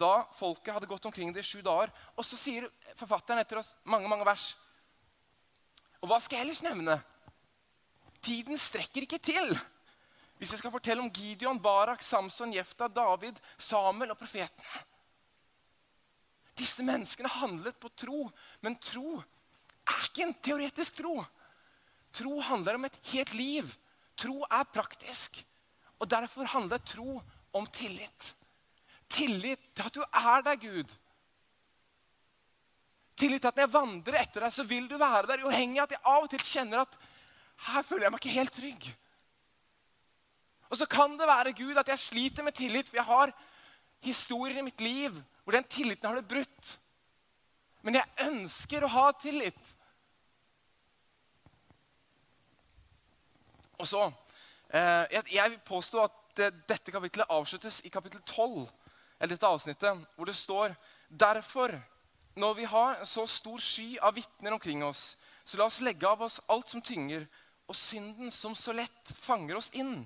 da 0.00 0.24
folket 0.38 0.72
hadde 0.72 0.88
gått 0.88 1.04
omkring 1.04 1.34
det 1.34 1.44
i 1.44 1.50
sju 1.50 1.60
dager. 1.60 1.92
Og 2.16 2.24
så 2.24 2.38
sier 2.40 2.70
forfatteren 2.96 3.42
etter 3.42 3.60
oss 3.60 3.74
mange 3.84 4.08
mange 4.08 4.24
vers. 4.24 4.54
Og 6.00 6.08
hva 6.08 6.20
skal 6.22 6.38
jeg 6.40 6.46
ellers 6.48 6.62
nevne? 6.64 6.96
Tiden 8.24 8.58
strekker 8.60 9.04
ikke 9.04 9.20
til. 9.22 9.52
Hvis 10.40 10.54
jeg 10.54 10.62
skal 10.62 10.72
fortelle 10.72 11.02
om 11.04 11.10
Gideon, 11.12 11.60
Barak, 11.60 12.02
Samson, 12.02 12.54
Jefta, 12.54 12.88
David, 12.88 13.36
Samuel 13.60 14.14
og 14.14 14.18
profetene. 14.20 14.86
Disse 16.56 16.84
menneskene 16.84 17.28
handlet 17.32 17.76
på 17.80 17.90
tro, 17.96 18.26
men 18.64 18.76
tro 18.80 19.20
er 19.20 20.06
ikke 20.06 20.24
en 20.24 20.34
teoretisk 20.44 20.98
tro. 21.00 21.18
Tro 22.16 22.40
handler 22.44 22.76
om 22.76 22.88
et 22.88 22.98
helt 23.12 23.34
liv. 23.36 23.68
Tro 24.16 24.42
er 24.44 24.64
praktisk. 24.72 25.42
Og 26.00 26.08
derfor 26.08 26.48
handler 26.48 26.80
tro 26.84 27.20
om 27.52 27.66
tillit. 27.76 28.34
Tillit 29.10 29.62
til 29.74 29.86
at 29.86 29.94
du 29.94 30.02
er 30.02 30.42
der, 30.46 30.56
Gud. 30.56 30.96
Tillit 33.20 33.42
til 33.44 33.50
at 33.50 33.58
når 33.58 33.66
jeg 33.66 33.74
vandrer 33.74 34.18
etter 34.22 34.44
deg, 34.46 34.54
så 34.54 34.64
vil 34.64 34.88
du 34.88 34.96
være 34.96 35.28
der. 35.28 35.44
Uavhengig 35.44 35.80
av 35.80 35.88
at 35.88 35.96
jeg 35.96 36.04
av 36.08 36.24
og 36.24 36.30
til 36.32 36.44
kjenner 36.46 36.84
at 36.86 36.98
her 37.68 37.84
føler 37.84 38.06
jeg 38.06 38.14
meg 38.14 38.22
ikke 38.22 38.38
helt 38.38 38.54
trygg. 38.56 38.86
Og 40.70 40.78
så 40.80 40.86
kan 40.88 41.16
det 41.18 41.28
være 41.28 41.52
Gud 41.58 41.78
at 41.80 41.88
jeg 41.90 41.98
sliter 41.98 42.46
med 42.46 42.56
tillit, 42.56 42.88
for 42.88 43.00
jeg 43.00 43.08
har 43.08 43.32
historier 44.00 44.60
i 44.60 44.64
mitt 44.64 44.80
liv 44.80 45.18
hvor 45.42 45.56
den 45.56 45.66
tilliten 45.68 46.08
har 46.08 46.16
det 46.16 46.28
brutt. 46.30 46.78
Men 47.82 47.98
jeg 47.98 48.28
ønsker 48.28 48.84
å 48.84 48.92
ha 48.92 49.06
tillit. 49.20 49.60
Og 53.80 53.88
så 53.88 54.02
eh, 54.68 55.20
jeg, 55.32 55.50
vil 55.50 55.60
påstå 55.64 56.02
at 56.04 56.42
dette 56.68 56.92
kapittelet 56.92 57.32
avsluttes 57.32 57.80
i 57.84 57.92
kapittel 57.92 58.20
12, 58.22 58.68
eller 59.18 59.34
dette 59.34 59.48
avsnittet, 59.48 60.04
hvor 60.16 60.28
det 60.28 60.36
står 60.38 60.76
Derfor, 61.10 61.72
når 62.38 62.54
vi 62.54 62.64
har 62.64 63.04
så 63.04 63.26
stor 63.26 63.58
sky 63.62 63.98
av 63.98 64.14
vitner 64.14 64.54
omkring 64.54 64.84
oss, 64.84 65.16
så 65.44 65.58
la 65.58 65.66
oss 65.66 65.80
legge 65.82 66.08
av 66.08 66.22
oss 66.22 66.40
alt 66.48 66.70
som 66.70 66.82
tynger, 66.82 67.26
og 67.70 67.76
synden 67.78 68.30
som 68.34 68.54
så 68.58 68.74
lett 68.74 69.12
fanger 69.22 69.58
oss 69.58 69.70
inn, 69.78 70.04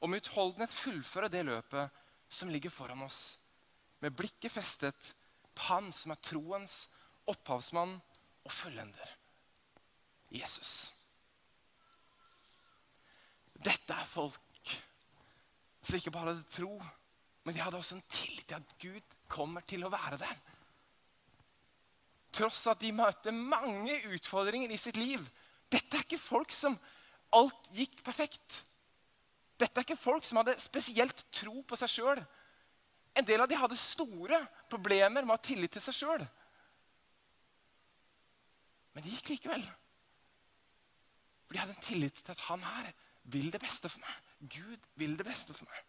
og 0.00 0.08
med 0.08 0.22
utholdenhet 0.22 0.72
fullføre 0.72 1.30
det 1.32 1.44
løpet 1.48 1.96
som 2.32 2.52
ligger 2.52 2.72
foran 2.72 3.04
oss, 3.04 3.38
med 4.00 4.16
blikket 4.16 4.52
festet 4.52 5.14
på 5.54 5.66
Han 5.68 5.90
som 5.92 6.14
er 6.14 6.20
troens 6.24 6.86
opphavsmann 7.28 7.98
og 8.46 8.52
fullender, 8.54 9.16
Jesus. 10.32 10.92
Dette 13.60 13.92
er 13.92 14.08
folk 14.08 14.72
som 15.82 15.98
ikke 15.98 16.12
bare 16.14 16.32
hadde 16.32 16.54
tro, 16.54 16.78
men 17.44 17.56
de 17.56 17.60
hadde 17.60 17.76
også 17.76 17.98
en 17.98 18.08
tillit 18.12 18.46
til 18.48 18.56
at 18.56 18.74
Gud 18.80 19.16
kommer 19.28 19.64
til 19.68 19.84
å 19.84 19.92
være 19.92 20.20
der. 20.20 20.40
Tross 22.34 22.66
at 22.70 22.80
de 22.82 22.92
møter 22.94 23.34
mange 23.34 23.96
utfordringer 24.14 24.70
i 24.70 24.78
sitt 24.78 24.98
liv. 25.00 25.22
Dette 25.70 25.96
er 25.96 26.04
ikke 26.06 26.20
folk 26.20 26.52
som 26.54 26.76
alt 27.34 27.70
gikk 27.74 28.02
perfekt. 28.06 28.62
Dette 29.60 29.76
er 29.76 29.86
ikke 29.86 30.00
folk 30.00 30.26
som 30.26 30.40
hadde 30.40 30.56
spesielt 30.62 31.24
tro 31.34 31.62
på 31.66 31.78
seg 31.78 31.92
sjøl. 31.92 32.22
En 33.18 33.26
del 33.26 33.42
av 33.42 33.50
de 33.50 33.58
hadde 33.58 33.78
store 33.78 34.38
problemer 34.70 35.24
med 35.24 35.34
å 35.34 35.36
ha 35.36 35.44
tillit 35.44 35.74
til 35.74 35.84
seg 35.84 35.98
sjøl. 35.98 36.24
Men 38.94 39.04
det 39.04 39.14
gikk 39.16 39.34
likevel. 39.34 39.66
For 41.46 41.54
de 41.54 41.62
hadde 41.62 41.76
en 41.76 41.86
tillit 41.86 42.22
til 42.22 42.34
at 42.34 42.46
han 42.46 42.62
her 42.62 42.90
vil 43.30 43.50
det 43.52 43.60
beste 43.62 43.90
for 43.90 44.02
meg. 44.02 44.18
Gud 44.54 44.86
vil 44.98 45.16
det 45.18 45.26
beste 45.26 45.54
for 45.54 45.66
meg. 45.66 45.86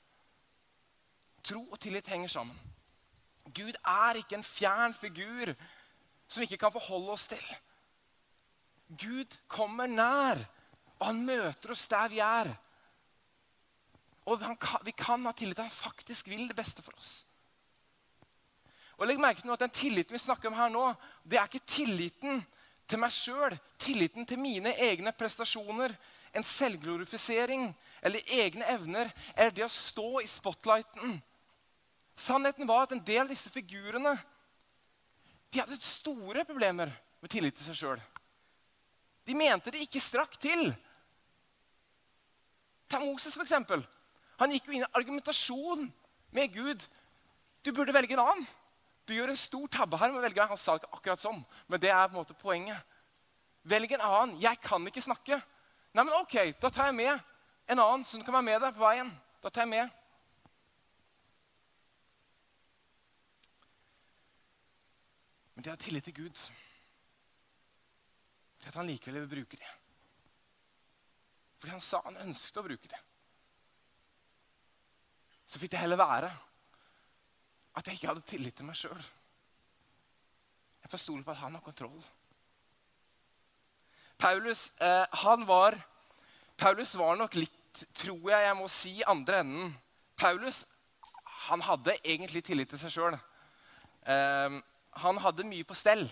Tro 1.45 1.61
og 1.63 1.79
tillit 1.81 2.09
henger 2.11 2.33
sammen. 2.33 2.57
Gud 3.53 3.77
er 3.77 4.19
ikke 4.19 4.37
en 4.37 4.45
fjern 4.45 4.93
figur 4.93 5.53
som 6.31 6.39
vi 6.39 6.47
ikke 6.47 6.63
kan 6.63 6.73
forholde 6.73 7.11
oss 7.11 7.27
til. 7.27 7.43
Gud 8.99 9.35
kommer 9.51 9.89
nær, 9.91 10.39
og 10.99 11.09
han 11.09 11.25
møter 11.27 11.73
oss 11.75 11.87
der 11.91 12.11
vi 12.11 12.21
er. 12.23 12.53
Og 14.29 14.39
kan, 14.39 14.85
vi 14.85 14.93
kan 14.95 15.25
ha 15.27 15.33
tillit 15.35 15.57
til 15.57 15.65
at 15.65 15.67
han 15.67 15.75
faktisk 15.75 16.29
vil 16.31 16.47
det 16.47 16.55
beste 16.55 16.83
for 16.85 16.95
oss. 16.95 17.25
Og 19.01 19.07
legg 19.09 19.19
merke 19.19 19.41
til 19.41 19.51
at 19.51 19.59
Den 19.59 19.73
tilliten 19.73 20.13
vi 20.13 20.21
snakker 20.21 20.51
om 20.51 20.55
her 20.55 20.69
nå, 20.69 20.93
det 21.25 21.39
er 21.39 21.49
ikke 21.49 21.65
tilliten 21.65 22.43
til 22.87 22.99
meg 23.01 23.11
sjøl, 23.15 23.55
tilliten 23.79 24.27
til 24.27 24.39
mine 24.39 24.75
egne 24.77 25.11
prestasjoner, 25.11 25.95
en 26.31 26.43
selvglorifisering 26.43 27.71
eller 28.01 28.21
egne 28.27 28.67
evner, 28.71 29.11
eller 29.35 29.51
det 29.55 29.65
å 29.65 29.71
stå 29.73 30.21
i 30.21 30.29
spotlighten. 30.29 31.17
Sannheten 32.15 32.67
var 32.67 32.85
at 32.85 32.93
en 32.95 33.03
del 33.03 33.23
av 33.25 33.31
disse 33.31 33.49
figurene 33.51 34.13
de 35.51 35.59
hadde 35.59 35.77
store 35.83 36.45
problemer 36.47 36.91
med 37.21 37.31
tillit 37.31 37.57
til 37.57 37.67
seg 37.67 37.77
sjøl. 37.77 38.03
De 39.27 39.35
mente 39.37 39.73
det 39.73 39.83
ikke 39.83 40.01
strakk 40.01 40.37
til. 40.41 40.71
Ta 42.89 42.99
Moses, 43.03 43.35
for 43.35 43.43
eksempel. 43.43 43.83
Han 44.39 44.51
gikk 44.55 44.67
jo 44.67 44.75
inn 44.75 44.85
i 44.87 44.93
argumentasjon 44.97 45.85
med 46.33 46.55
Gud. 46.55 46.87
Du 47.61 47.71
burde 47.75 47.93
velge 47.93 48.15
en 48.17 48.23
annen. 48.23 48.47
Du 49.05 49.13
gjør 49.13 49.33
en 49.33 49.39
stor 49.39 49.67
tabbe 49.71 49.99
her 49.99 50.11
med 50.11 50.21
å 50.21 50.25
velge. 50.25 50.47
Han 50.49 50.59
sa 50.59 50.75
det 50.75 50.85
ikke 50.85 50.97
akkurat 50.97 51.23
sånn, 51.23 51.43
men 51.67 51.81
det 51.83 51.91
er 51.91 52.07
på 52.07 52.15
en 52.15 52.21
måte 52.21 52.37
poenget. 52.39 52.97
Velg 53.67 53.91
en 53.93 54.05
annen. 54.07 54.37
Jeg 54.41 54.57
kan 54.63 54.87
ikke 54.87 55.03
snakke. 55.03 55.37
Nei, 55.91 56.05
men 56.05 56.15
ok, 56.15 56.55
da 56.61 56.71
tar 56.71 56.89
jeg 56.89 56.97
med 56.97 57.19
en 57.67 57.81
annen 57.83 58.05
som 58.07 58.23
kan 58.23 58.39
være 58.39 58.47
med 58.47 58.63
deg 58.63 58.77
på 58.77 58.85
veien. 58.85 59.11
Da 59.43 59.51
tar 59.51 59.65
jeg 59.67 59.73
med. 59.75 60.00
Men 65.61 65.63
de 65.63 65.69
har 65.69 65.77
tillit 65.77 66.03
til 66.03 66.13
Gud. 66.17 66.39
Til 68.59 68.69
at 68.71 68.77
han 68.79 68.87
likevel 68.89 69.19
vil 69.21 69.27
bruke 69.29 69.57
det. 69.61 69.73
Fordi 71.59 71.75
han 71.75 71.83
sa 71.85 71.99
han 72.01 72.17
ønsket 72.23 72.57
å 72.57 72.63
bruke 72.65 72.89
det. 72.89 73.01
Så 75.45 75.61
fikk 75.61 75.75
det 75.75 75.83
heller 75.83 76.01
være 76.01 76.31
at 77.77 77.85
jeg 77.85 77.99
ikke 77.99 78.09
hadde 78.09 78.25
tillit 78.31 78.57
til 78.57 78.65
meg 78.65 78.79
sjøl. 78.79 79.03
Jeg 80.81 80.91
får 80.95 81.03
stole 81.03 81.27
på 81.29 81.35
at 81.35 81.41
han 81.43 81.59
har 81.59 81.65
kontroll. 81.67 82.01
Paulus, 84.17 84.65
eh, 84.81 85.05
han 85.27 85.45
var, 85.45 85.77
Paulus 86.57 86.95
var 86.97 87.21
nok 87.21 87.37
litt, 87.37 87.85
tror 87.93 88.33
jeg 88.33 88.49
jeg 88.49 88.57
må 88.63 88.65
si, 88.79 88.95
andre 89.05 89.43
enden. 89.45 89.77
Paulus 90.17 90.65
han 91.51 91.61
hadde 91.69 91.99
egentlig 92.01 92.47
tillit 92.49 92.73
til 92.73 92.81
seg 92.81 92.97
sjøl. 92.97 93.21
Eh, 94.09 94.61
han 94.91 95.19
hadde 95.23 95.47
mye 95.47 95.67
på 95.67 95.77
stell. 95.77 96.03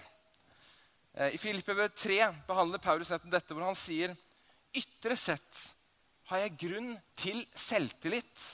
Eh, 1.14 1.36
I 1.36 1.42
Filippe 1.42 1.90
3 1.90 2.20
behandler 2.48 2.82
Paulus 2.84 3.12
nettopp 3.12 3.34
dette, 3.34 3.54
hvor 3.54 3.68
han 3.68 3.78
sier 3.78 4.16
ytre 4.76 5.18
sett 5.18 5.66
har 6.30 6.44
jeg 6.44 6.58
grunn 6.62 6.94
til 7.18 7.42
selvtillit. 7.58 8.48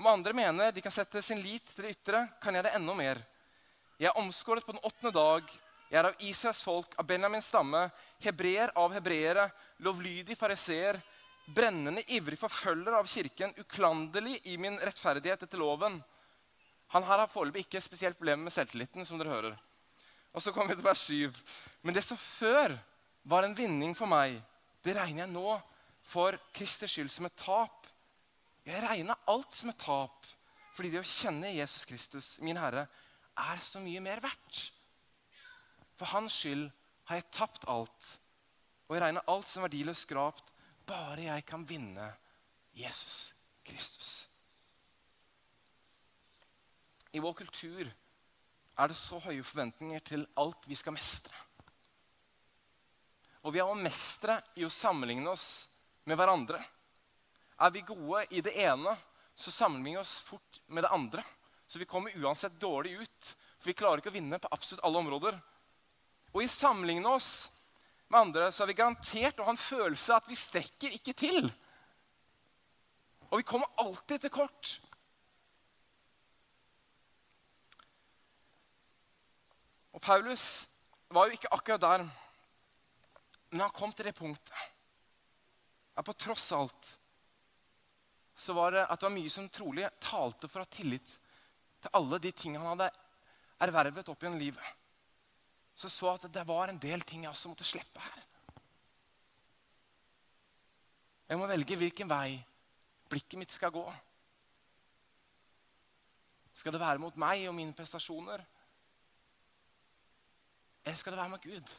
Om 0.00 0.08
andre 0.10 0.34
mener 0.34 0.72
de 0.74 0.82
kan 0.82 0.94
sette 0.94 1.22
sin 1.22 1.40
lit 1.42 1.66
til 1.74 1.86
det 1.86 1.96
ytre, 1.98 2.24
kan 2.42 2.56
jeg 2.56 2.66
det 2.66 2.74
enda 2.74 2.94
mer. 2.98 3.20
Jeg 4.00 4.10
er 4.10 4.18
omskåret 4.18 4.66
på 4.66 4.74
den 4.74 4.82
åttende 4.82 5.12
dag 5.14 5.50
jeg 5.90 5.98
er 5.98 6.06
av 6.06 6.20
Israels 6.22 6.60
folk, 6.62 6.92
av 7.02 7.06
Benjamins 7.06 7.48
stamme, 7.50 7.88
hebreer 8.22 8.70
av 8.78 8.92
hebreere, 8.94 9.48
lovlydig 9.82 10.36
fariseer, 10.38 11.00
brennende 11.50 12.04
ivrig 12.14 12.38
forfølger 12.38 12.94
av 12.94 13.08
kirken, 13.10 13.56
uklanderlig 13.58 14.36
i 14.52 14.54
min 14.60 14.78
rettferdighet 14.78 15.42
etter 15.42 15.58
loven. 15.58 15.98
Han 16.90 17.06
her 17.06 17.22
har 17.22 17.30
foreløpig 17.30 17.66
ikke 17.66 17.82
spesielt 17.84 18.18
problemer 18.18 18.48
med 18.48 18.54
selvtilliten. 18.54 19.06
som 19.06 19.18
dere 19.18 19.28
hører. 19.30 19.58
Og 20.32 20.42
så 20.42 20.52
kommer 20.52 20.74
vi 20.74 20.80
til 20.80 20.84
vers 20.84 20.98
7. 20.98 21.32
Men 21.82 21.94
det 21.94 22.04
som 22.04 22.16
før 22.16 22.78
var 23.24 23.44
en 23.44 23.56
vinning 23.56 23.96
for 23.96 24.06
meg, 24.06 24.40
det 24.84 24.96
regner 24.96 25.24
jeg 25.24 25.32
nå 25.32 25.60
for 26.02 26.38
Kristers 26.54 26.94
skyld 26.94 27.10
som 27.10 27.26
et 27.26 27.36
tap. 27.36 27.86
Jeg 28.66 28.82
regner 28.82 29.18
alt 29.28 29.54
som 29.56 29.70
et 29.70 29.78
tap, 29.80 30.26
fordi 30.76 30.90
det 30.90 31.02
å 31.02 31.06
kjenne 31.06 31.52
Jesus 31.54 31.84
Kristus, 31.88 32.38
min 32.40 32.58
Herre, 32.60 32.86
er 33.38 33.62
så 33.64 33.80
mye 33.82 34.00
mer 34.04 34.22
verdt. 34.22 34.70
For 35.98 36.10
hans 36.14 36.38
skyld 36.40 36.68
har 37.10 37.20
jeg 37.20 37.30
tapt 37.34 37.66
alt, 37.68 38.14
og 38.88 38.96
jeg 38.96 39.02
regner 39.04 39.26
alt 39.30 39.48
som 39.50 39.66
verdiløst 39.66 40.06
skrapt, 40.06 40.50
bare 40.86 41.26
jeg 41.26 41.44
kan 41.46 41.66
vinne 41.68 42.12
Jesus 42.74 43.30
Kristus. 43.66 44.29
I 47.12 47.22
vår 47.22 47.34
kultur 47.42 47.88
er 48.80 48.88
det 48.90 48.96
så 48.98 49.18
høye 49.20 49.44
forventninger 49.44 50.02
til 50.06 50.26
alt 50.40 50.68
vi 50.68 50.78
skal 50.78 50.94
mestre. 50.94 51.34
Og 53.44 53.54
vi 53.54 53.60
er 53.62 53.68
å 53.68 53.76
mestre 53.76 54.38
i 54.60 54.66
å 54.66 54.72
sammenligne 54.72 55.32
oss 55.32 55.66
med 56.08 56.18
hverandre. 56.20 56.60
Er 57.60 57.72
vi 57.72 57.84
gode 57.84 58.26
i 58.32 58.42
det 58.44 58.52
ene, 58.62 58.94
så 59.34 59.52
sammenligner 59.52 60.00
vi 60.00 60.04
oss 60.04 60.16
fort 60.28 60.60
med 60.68 60.84
det 60.84 60.92
andre. 60.92 61.24
Så 61.66 61.78
vi 61.80 61.88
kommer 61.88 62.16
uansett 62.18 62.58
dårlig 62.60 62.98
ut, 63.00 63.30
for 63.60 63.70
vi 63.70 63.76
klarer 63.78 64.02
ikke 64.02 64.12
å 64.12 64.16
vinne 64.16 64.40
på 64.40 64.50
absolutt 64.52 64.84
alle 64.84 65.00
områder. 65.00 65.38
Og 66.34 66.44
i 66.44 66.50
sammenligne 66.50 67.16
oss 67.16 67.48
med 68.10 68.20
andre 68.20 68.50
så 68.52 68.64
er 68.64 68.70
vi 68.72 68.78
garantert 68.80 69.40
å 69.40 69.46
ha 69.46 69.54
en 69.54 69.60
følelse 69.60 70.12
av 70.12 70.22
at 70.22 70.30
vi 70.30 70.38
strekker 70.38 70.96
ikke 70.96 71.14
til. 71.16 71.50
Og 73.30 73.38
vi 73.38 73.46
kommer 73.46 73.70
alltid 73.78 74.24
til 74.24 74.34
kort. 74.34 74.72
Og 80.00 80.04
Paulus 80.06 80.44
var 81.12 81.28
jo 81.28 81.36
ikke 81.36 81.50
akkurat 81.52 81.82
der, 81.82 82.04
men 83.50 83.60
han 83.60 83.72
kom 83.76 83.90
til 83.92 84.06
det 84.08 84.14
punktet 84.16 84.68
at 85.92 86.06
på 86.06 86.14
tross 86.16 86.46
alt 86.56 86.92
så 88.40 88.54
var 88.56 88.72
det 88.72 88.86
at 88.86 88.96
det 88.96 89.04
var 89.04 89.12
mye 89.12 89.32
som 89.34 89.48
trolig 89.52 89.84
talte 90.00 90.48
for 90.48 90.62
å 90.62 90.64
ha 90.64 90.72
tillit 90.72 91.10
til 91.84 91.92
alle 91.98 92.16
de 92.24 92.32
tingene 92.32 92.64
han 92.64 92.78
hadde 92.78 92.86
ervervet 93.66 94.08
opp 94.08 94.24
gjennom 94.24 94.40
livet. 94.40 94.64
Så 95.76 95.90
så 95.92 96.14
at 96.14 96.24
det 96.32 96.46
var 96.48 96.72
en 96.72 96.80
del 96.80 97.04
ting 97.04 97.26
jeg 97.26 97.34
også 97.34 97.52
måtte 97.52 97.68
slippe 97.68 98.00
her. 98.00 98.22
Jeg 101.28 101.42
må 101.42 101.50
velge 101.50 101.76
hvilken 101.76 102.08
vei 102.08 102.38
blikket 103.12 103.42
mitt 103.42 103.52
skal 103.52 103.74
gå. 103.76 103.84
Skal 106.56 106.72
det 106.72 106.80
være 106.80 107.04
mot 107.04 107.20
meg 107.20 107.44
og 107.50 107.54
mine 107.60 107.76
prestasjoner? 107.76 108.40
Eller 110.84 110.96
skal 110.96 111.12
det 111.12 111.20
være 111.20 111.28
med 111.28 111.42
Gud? 111.44 111.76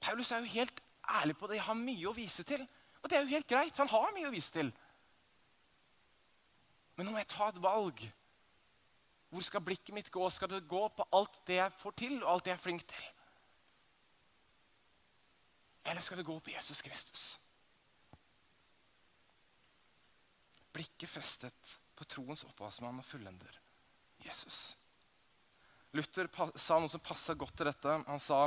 Paulus 0.00 0.30
er 0.32 0.38
jo 0.38 0.44
helt 0.44 0.82
ærlig 1.10 1.36
på 1.36 1.46
det. 1.46 1.56
Jeg 1.56 1.64
har 1.64 1.78
mye 1.78 2.08
å 2.08 2.16
vise 2.16 2.42
til. 2.42 2.66
Og 3.02 3.10
det 3.10 3.18
er 3.18 3.22
jo 3.22 3.34
helt 3.34 3.48
greit. 3.48 3.76
Han 3.76 3.90
har 3.90 4.14
mye 4.14 4.30
å 4.30 4.34
vise 4.34 4.52
til. 4.52 4.72
Men 6.96 7.06
nå 7.06 7.14
må 7.14 7.22
jeg 7.22 7.30
ta 7.32 7.48
et 7.48 7.62
valg. 7.62 8.02
Hvor 9.32 9.44
skal 9.46 9.64
blikket 9.64 9.94
mitt 9.96 10.10
gå? 10.12 10.30
Skal 10.30 10.50
det 10.50 10.68
gå 10.68 10.82
på 10.88 11.06
alt 11.16 11.38
det 11.46 11.56
jeg 11.56 11.72
får 11.80 11.94
til, 11.96 12.18
og 12.22 12.32
alt 12.32 12.44
det 12.44 12.52
jeg 12.52 12.58
er 12.58 12.66
flink 12.66 12.84
til? 12.88 13.06
Eller 15.84 16.00
skal 16.04 16.20
det 16.20 16.26
gå 16.26 16.38
på 16.38 16.52
Jesus 16.52 16.82
Kristus? 16.82 17.40
Blikket 20.72 21.08
festet 21.08 21.78
på 21.96 22.04
troens 22.04 22.44
opphavsmann 22.44 23.00
og 23.00 23.04
fullender, 23.04 23.58
Jesus. 24.26 24.76
Luther 25.92 26.28
sa 26.56 26.78
noe 26.80 26.88
som 26.88 27.02
passa 27.04 27.34
godt 27.36 27.56
til 27.58 27.68
dette. 27.68 27.96
Han 28.08 28.22
sa 28.22 28.46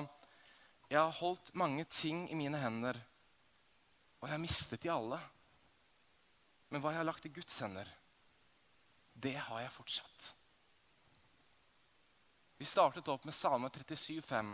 jeg 0.90 1.00
har 1.02 1.18
holdt 1.18 1.54
mange 1.58 1.86
ting 1.90 2.28
i 2.30 2.38
mine 2.38 2.60
hender, 2.62 2.98
og 4.20 4.28
jeg 4.28 4.36
har 4.36 4.42
mistet 4.42 4.84
de 4.84 4.92
alle. 4.94 5.18
Men 6.70 6.82
hva 6.82 6.92
jeg 6.94 7.02
har 7.02 7.08
lagt 7.08 7.26
i 7.26 7.34
Guds 7.34 7.58
hender, 7.62 7.90
det 9.14 9.34
har 9.48 9.64
jeg 9.64 9.74
fortsatt. 9.74 10.28
Vi 12.58 12.68
startet 12.68 13.10
opp 13.12 13.26
med 13.26 13.36
Salme 13.36 13.70
37,5. 13.74 14.54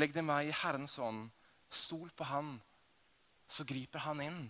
Legg 0.00 0.14
det 0.14 0.24
meg 0.26 0.50
i 0.50 0.56
Herrens 0.64 0.98
ånd. 0.98 1.28
Stol 1.74 2.10
på 2.14 2.26
Han, 2.28 2.56
så 3.50 3.64
griper 3.66 4.04
Han 4.04 4.22
inn. 4.22 4.40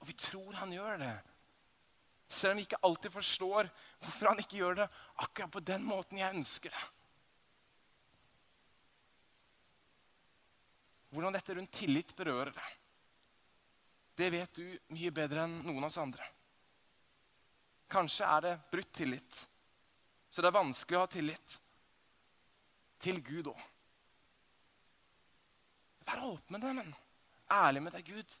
Og 0.00 0.08
vi 0.08 0.16
tror 0.18 0.56
Han 0.60 0.72
gjør 0.72 1.00
det. 1.04 1.14
Selv 2.28 2.52
om 2.52 2.60
vi 2.60 2.66
ikke 2.66 2.80
alltid 2.84 3.12
forstår 3.12 3.68
hvorfor 4.02 4.28
Han 4.28 4.42
ikke 4.42 4.60
gjør 4.60 4.82
det 4.82 4.88
akkurat 5.24 5.52
på 5.52 5.64
den 5.64 5.84
måten 5.88 6.20
jeg 6.20 6.36
ønsker 6.36 6.74
det. 6.74 6.82
Hvordan 11.08 11.32
dette 11.32 11.54
rundt 11.56 11.72
tillit 11.72 12.12
berører 12.16 12.52
deg, 12.52 12.74
det 14.18 14.28
vet 14.34 14.58
du 14.58 14.66
mye 14.92 15.12
bedre 15.14 15.46
enn 15.46 15.54
noen 15.64 15.80
av 15.80 15.88
oss 15.88 16.00
andre. 16.02 16.26
Kanskje 17.88 18.28
er 18.28 18.44
det 18.44 18.54
brutt 18.68 18.90
tillit, 18.92 19.38
så 20.28 20.44
det 20.44 20.50
er 20.50 20.58
vanskelig 20.58 20.98
å 20.98 21.04
ha 21.06 21.10
tillit. 21.12 21.56
Til 22.98 23.22
Gud 23.24 23.48
òg. 23.52 23.60
Vær 26.08 26.24
åpen 26.26 26.56
med 26.56 26.64
det, 26.66 26.72
men 26.74 26.92
ærlig 27.52 27.82
med 27.84 27.94
deg, 27.94 28.10
Gud. 28.10 28.34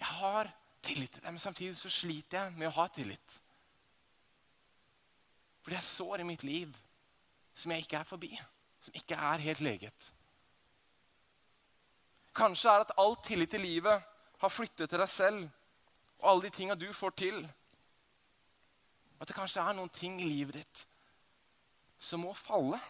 Jeg 0.00 0.08
har 0.16 0.50
tillit 0.82 1.12
til 1.12 1.22
deg, 1.22 1.32
men 1.32 1.42
samtidig 1.42 1.76
så 1.78 1.90
sliter 1.92 2.38
jeg 2.38 2.56
med 2.58 2.68
å 2.70 2.76
ha 2.78 2.86
tillit. 2.94 3.36
Fordi 5.60 5.76
jeg 5.76 5.88
sår 5.88 6.22
i 6.22 6.28
mitt 6.28 6.44
liv 6.46 6.76
som 7.54 7.72
jeg 7.72 7.84
ikke 7.84 8.00
er 8.00 8.08
forbi, 8.08 8.30
som 8.80 8.96
ikke 8.96 9.18
er 9.30 9.44
helt 9.44 9.64
leget. 9.64 10.10
Kanskje 12.36 12.72
er 12.72 12.84
at 12.84 12.94
all 12.98 13.16
tillit 13.24 13.54
i 13.58 13.60
livet 13.60 14.06
har 14.40 14.52
flyttet 14.52 14.88
til 14.88 15.02
deg 15.02 15.10
selv 15.10 15.48
og 16.20 16.30
alle 16.30 16.46
de 16.46 16.52
tinga 16.54 16.76
du 16.78 16.88
får 16.96 17.16
til. 17.18 17.42
At 19.20 19.28
det 19.28 19.36
kanskje 19.36 19.64
er 19.64 19.76
noen 19.76 19.92
ting 19.92 20.20
i 20.20 20.28
livet 20.28 20.60
ditt 20.60 20.86
som 22.00 22.22
må 22.24 22.32
falle. 22.36 22.80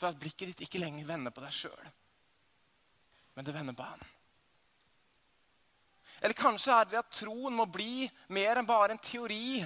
For 0.00 0.08
at 0.08 0.18
blikket 0.20 0.52
ditt 0.52 0.64
ikke 0.66 0.80
lenger 0.80 1.08
vender 1.08 1.34
på 1.34 1.44
deg 1.44 1.54
sjøl, 1.54 1.90
men 3.34 3.46
det 3.46 3.54
vender 3.54 3.76
på 3.76 3.86
han. 3.86 4.13
Eller 6.24 6.34
kanskje 6.34 6.72
er 6.72 6.86
det 6.88 7.00
at 7.02 7.10
troen 7.12 7.52
må 7.52 7.66
bli 7.68 8.06
mer 8.32 8.56
enn 8.56 8.68
bare 8.68 8.94
en 8.94 9.02
teori. 9.04 9.60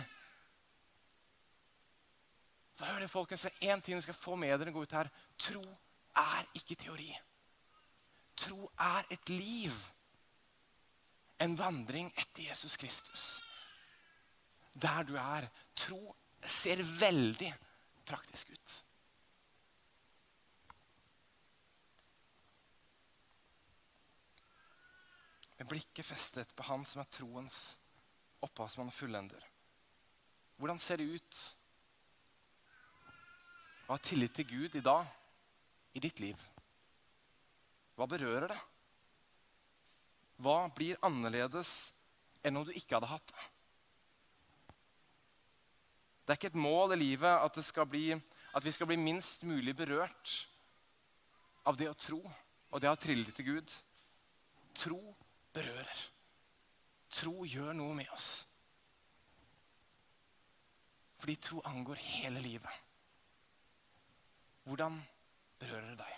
Hør 2.80 2.98
det, 2.98 3.10
folkens, 3.10 3.46
Én 3.62 3.82
ting 3.82 3.98
du 3.98 4.02
skal 4.02 4.18
få 4.18 4.34
med 4.34 4.58
dere 4.58 4.74
gå 4.74 4.82
ut 4.82 4.96
her. 4.98 5.10
Tro 5.38 5.62
er 6.18 6.48
ikke 6.58 6.74
teori. 6.78 7.12
Tro 8.38 8.70
er 8.74 9.06
et 9.14 9.30
liv. 9.30 9.74
En 11.38 11.54
vandring 11.58 12.10
etter 12.18 12.48
Jesus 12.48 12.76
Kristus. 12.76 13.28
Der 14.74 15.06
du 15.06 15.14
er. 15.14 15.46
Tro 15.78 16.16
ser 16.42 16.82
veldig 16.82 17.54
praktisk 18.06 18.50
ut. 18.50 18.78
Med 25.58 25.68
blikket 25.68 26.06
festet 26.06 26.54
på 26.54 26.66
Han 26.68 26.84
som 26.86 27.02
er 27.02 27.12
troens 27.12 27.60
opphavsmann 28.44 28.90
og 28.92 28.94
fullender. 28.94 29.42
Hvordan 30.58 30.78
ser 30.82 31.00
det 31.00 31.10
ut 31.18 31.38
å 33.88 33.94
ha 33.96 34.02
tillit 34.02 34.34
til 34.38 34.46
Gud 34.46 34.76
i 34.78 34.84
dag? 34.84 35.06
i 35.98 36.02
ditt 36.02 36.20
liv? 36.22 36.40
Hva 37.98 38.06
berører 38.10 38.52
det? 38.52 38.58
Hva 40.38 40.58
blir 40.74 41.00
annerledes 41.02 41.90
enn 42.46 42.60
om 42.60 42.66
du 42.66 42.74
ikke 42.76 42.94
hadde 42.96 43.10
hatt 43.10 43.32
det? 43.32 43.46
Det 46.22 46.34
er 46.34 46.38
ikke 46.38 46.52
et 46.52 46.60
mål 46.60 46.94
i 46.94 47.00
livet 47.00 47.40
at, 47.40 47.58
bli, 47.88 48.12
at 48.12 48.64
vi 48.64 48.74
skal 48.76 48.90
bli 48.90 48.98
minst 49.00 49.42
mulig 49.48 49.74
berørt 49.74 50.34
av 51.66 51.78
det 51.80 51.88
å 51.90 51.96
tro 51.98 52.20
og 52.20 52.80
det 52.80 52.90
å 52.90 52.92
ha 52.92 53.00
tillit 53.00 53.34
til 53.34 53.48
Gud. 53.48 53.72
Tro 54.76 55.00
berører. 55.52 56.04
Tro 57.10 57.44
gjør 57.48 57.72
noe 57.76 57.96
med 57.96 58.10
oss. 58.14 58.28
Fordi 61.18 61.34
tro 61.42 61.62
angår 61.66 61.98
hele 62.02 62.40
livet. 62.44 62.84
Hvordan 64.68 65.00
berører 65.58 65.90
det 65.90 65.98
deg. 65.98 66.14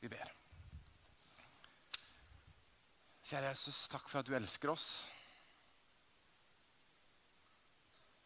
Vi 0.00 0.08
ber. 0.08 0.32
Kjære 3.30 3.52
Jesus, 3.52 3.84
takk 3.92 4.08
for 4.10 4.18
at 4.22 4.26
du 4.26 4.34
elsker 4.34 4.72
oss. 4.72 4.88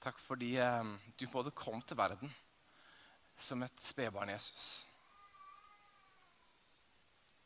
Takk 0.05 0.17
fordi 0.21 0.55
eh, 0.61 0.95
du 1.21 1.27
både 1.33 1.53
kom 1.57 1.83
til 1.83 1.97
verden 1.97 2.33
som 3.41 3.63
et 3.67 3.85
spedbarn 3.85 4.33
Jesus. 4.33 4.87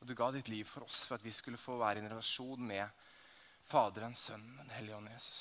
Og 0.01 0.09
du 0.09 0.15
ga 0.15 0.31
ditt 0.33 0.49
liv 0.49 0.67
for 0.69 0.87
oss 0.87 1.03
for 1.09 1.19
at 1.19 1.25
vi 1.25 1.33
skulle 1.35 1.61
få 1.61 1.79
være 1.81 1.99
i 1.99 2.05
en 2.05 2.13
relasjon 2.13 2.67
med 2.67 3.07
Faderen, 3.69 4.15
Sønnen 4.17 4.57
Den 4.63 4.71
hellige 4.71 4.97
ånd 4.97 5.11
Jesus. 5.11 5.41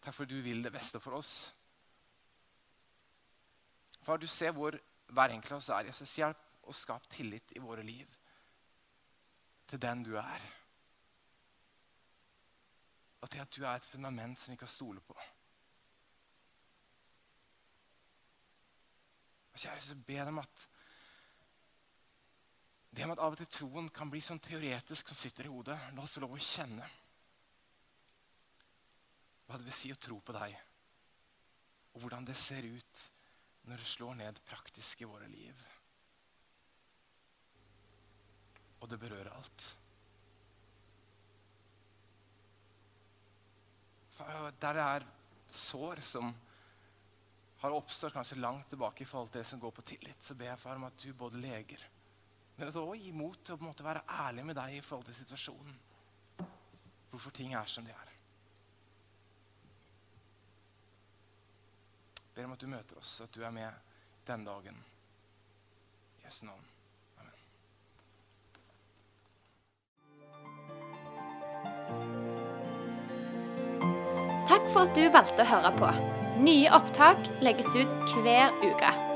Takk 0.00 0.14
for 0.14 0.24
at 0.24 0.30
du 0.30 0.40
vil 0.40 0.62
det 0.64 0.72
beste 0.72 1.00
for 1.02 1.18
oss. 1.18 1.32
Far, 4.06 4.16
du 4.22 4.26
ser 4.30 4.54
hvor 4.54 4.78
hver 5.06 5.34
enkelt 5.34 5.56
av 5.56 5.58
oss 5.58 5.72
er. 5.74 5.88
Jesus, 5.90 6.14
hjelp 6.16 6.44
og 6.62 6.74
skap 6.74 7.08
tillit 7.10 7.52
i 7.56 7.62
våre 7.62 7.82
liv 7.82 8.06
til 9.66 9.82
den 9.82 10.04
du 10.06 10.14
er. 10.20 10.46
Og 13.20 13.30
til 13.30 13.42
at 13.42 13.56
du 13.56 13.64
er 13.64 13.74
et 13.74 13.90
fundament 13.90 14.38
som 14.38 14.54
vi 14.54 14.60
kan 14.60 14.70
stole 14.70 15.02
på. 15.02 15.16
Og 19.52 19.58
kjære, 19.58 19.80
så 19.80 19.96
ber 20.06 20.24
dem 20.28 20.38
at 20.38 20.68
det 22.96 23.04
med 23.04 23.18
at 23.18 23.24
av 23.26 23.34
og 23.34 23.40
til 23.40 23.48
troen 23.52 23.90
kan 23.92 24.08
bli 24.08 24.22
sånn 24.24 24.40
teoretisk 24.40 25.10
som 25.10 25.18
sitter 25.20 25.44
i 25.44 25.52
hodet, 25.52 25.76
la 25.92 26.04
oss 26.04 26.14
få 26.16 26.22
lov 26.24 26.36
å 26.36 26.40
kjenne 26.40 26.86
hva 29.46 29.58
det 29.58 29.68
vil 29.68 29.76
si 29.78 29.92
å 29.92 29.98
tro 30.00 30.16
på 30.24 30.34
deg, 30.34 30.54
og 31.94 32.02
hvordan 32.02 32.24
det 32.26 32.34
ser 32.40 32.64
ut 32.66 33.02
når 33.68 33.82
det 33.82 33.90
slår 33.90 34.16
ned 34.18 34.40
praktisk 34.48 35.02
i 35.04 35.08
våre 35.10 35.28
liv. 35.30 35.60
Og 38.80 38.88
det 38.90 38.98
berører 39.02 39.30
alt. 39.34 39.66
Der 44.16 44.78
det 44.80 44.86
er 44.86 45.06
sår 45.52 46.00
som 46.00 46.32
har 47.60 47.76
oppstått 47.76 48.14
kanskje 48.16 48.40
langt 48.40 48.68
tilbake 48.72 49.04
i 49.04 49.08
forhold 49.08 49.30
til 49.32 49.42
det 49.42 49.50
som 49.50 49.60
går 49.60 49.74
på 49.76 49.84
tillit, 49.92 50.24
så 50.24 50.34
ber 50.34 50.52
jeg 50.52 50.62
far 50.62 50.80
om 50.80 50.88
at 50.88 50.98
du 51.02 51.12
både 51.16 51.40
leger, 51.42 51.82
men 52.56 52.68
også 52.68 52.94
gi 52.96 53.12
mot 53.12 53.38
til 53.44 53.54
å 53.56 53.84
være 53.84 54.04
ærlig 54.08 54.44
med 54.48 54.56
deg 54.56 54.78
i 54.78 54.84
forhold 54.84 55.06
til 55.10 55.18
situasjonen. 55.18 55.74
Hvorfor 57.10 57.30
ting 57.36 57.54
er 57.54 57.68
som 57.68 57.84
de 57.84 57.92
er. 57.92 58.12
Jeg 62.36 62.42
ber 62.42 62.48
om 62.48 62.52
at 62.56 62.60
du 62.60 62.68
møter 62.68 62.98
oss, 63.00 63.20
at 63.24 63.32
du 63.32 63.44
er 63.44 63.52
med 63.52 63.72
den 64.28 64.44
dagen. 64.44 64.76
I 66.20 66.26
Jesu 66.26 66.44
navn. 66.48 66.64
Amen. 67.20 67.38
Takk 74.48 74.68
for 74.72 74.84
at 74.84 74.96
du 74.96 75.04
valgte 75.12 75.44
å 75.44 75.50
høre 75.54 75.72
på. 75.80 75.92
Nye 76.44 76.72
opptak 76.76 77.28
legges 77.44 77.72
ut 77.76 78.16
hver 78.20 78.52
uke. 78.64 79.15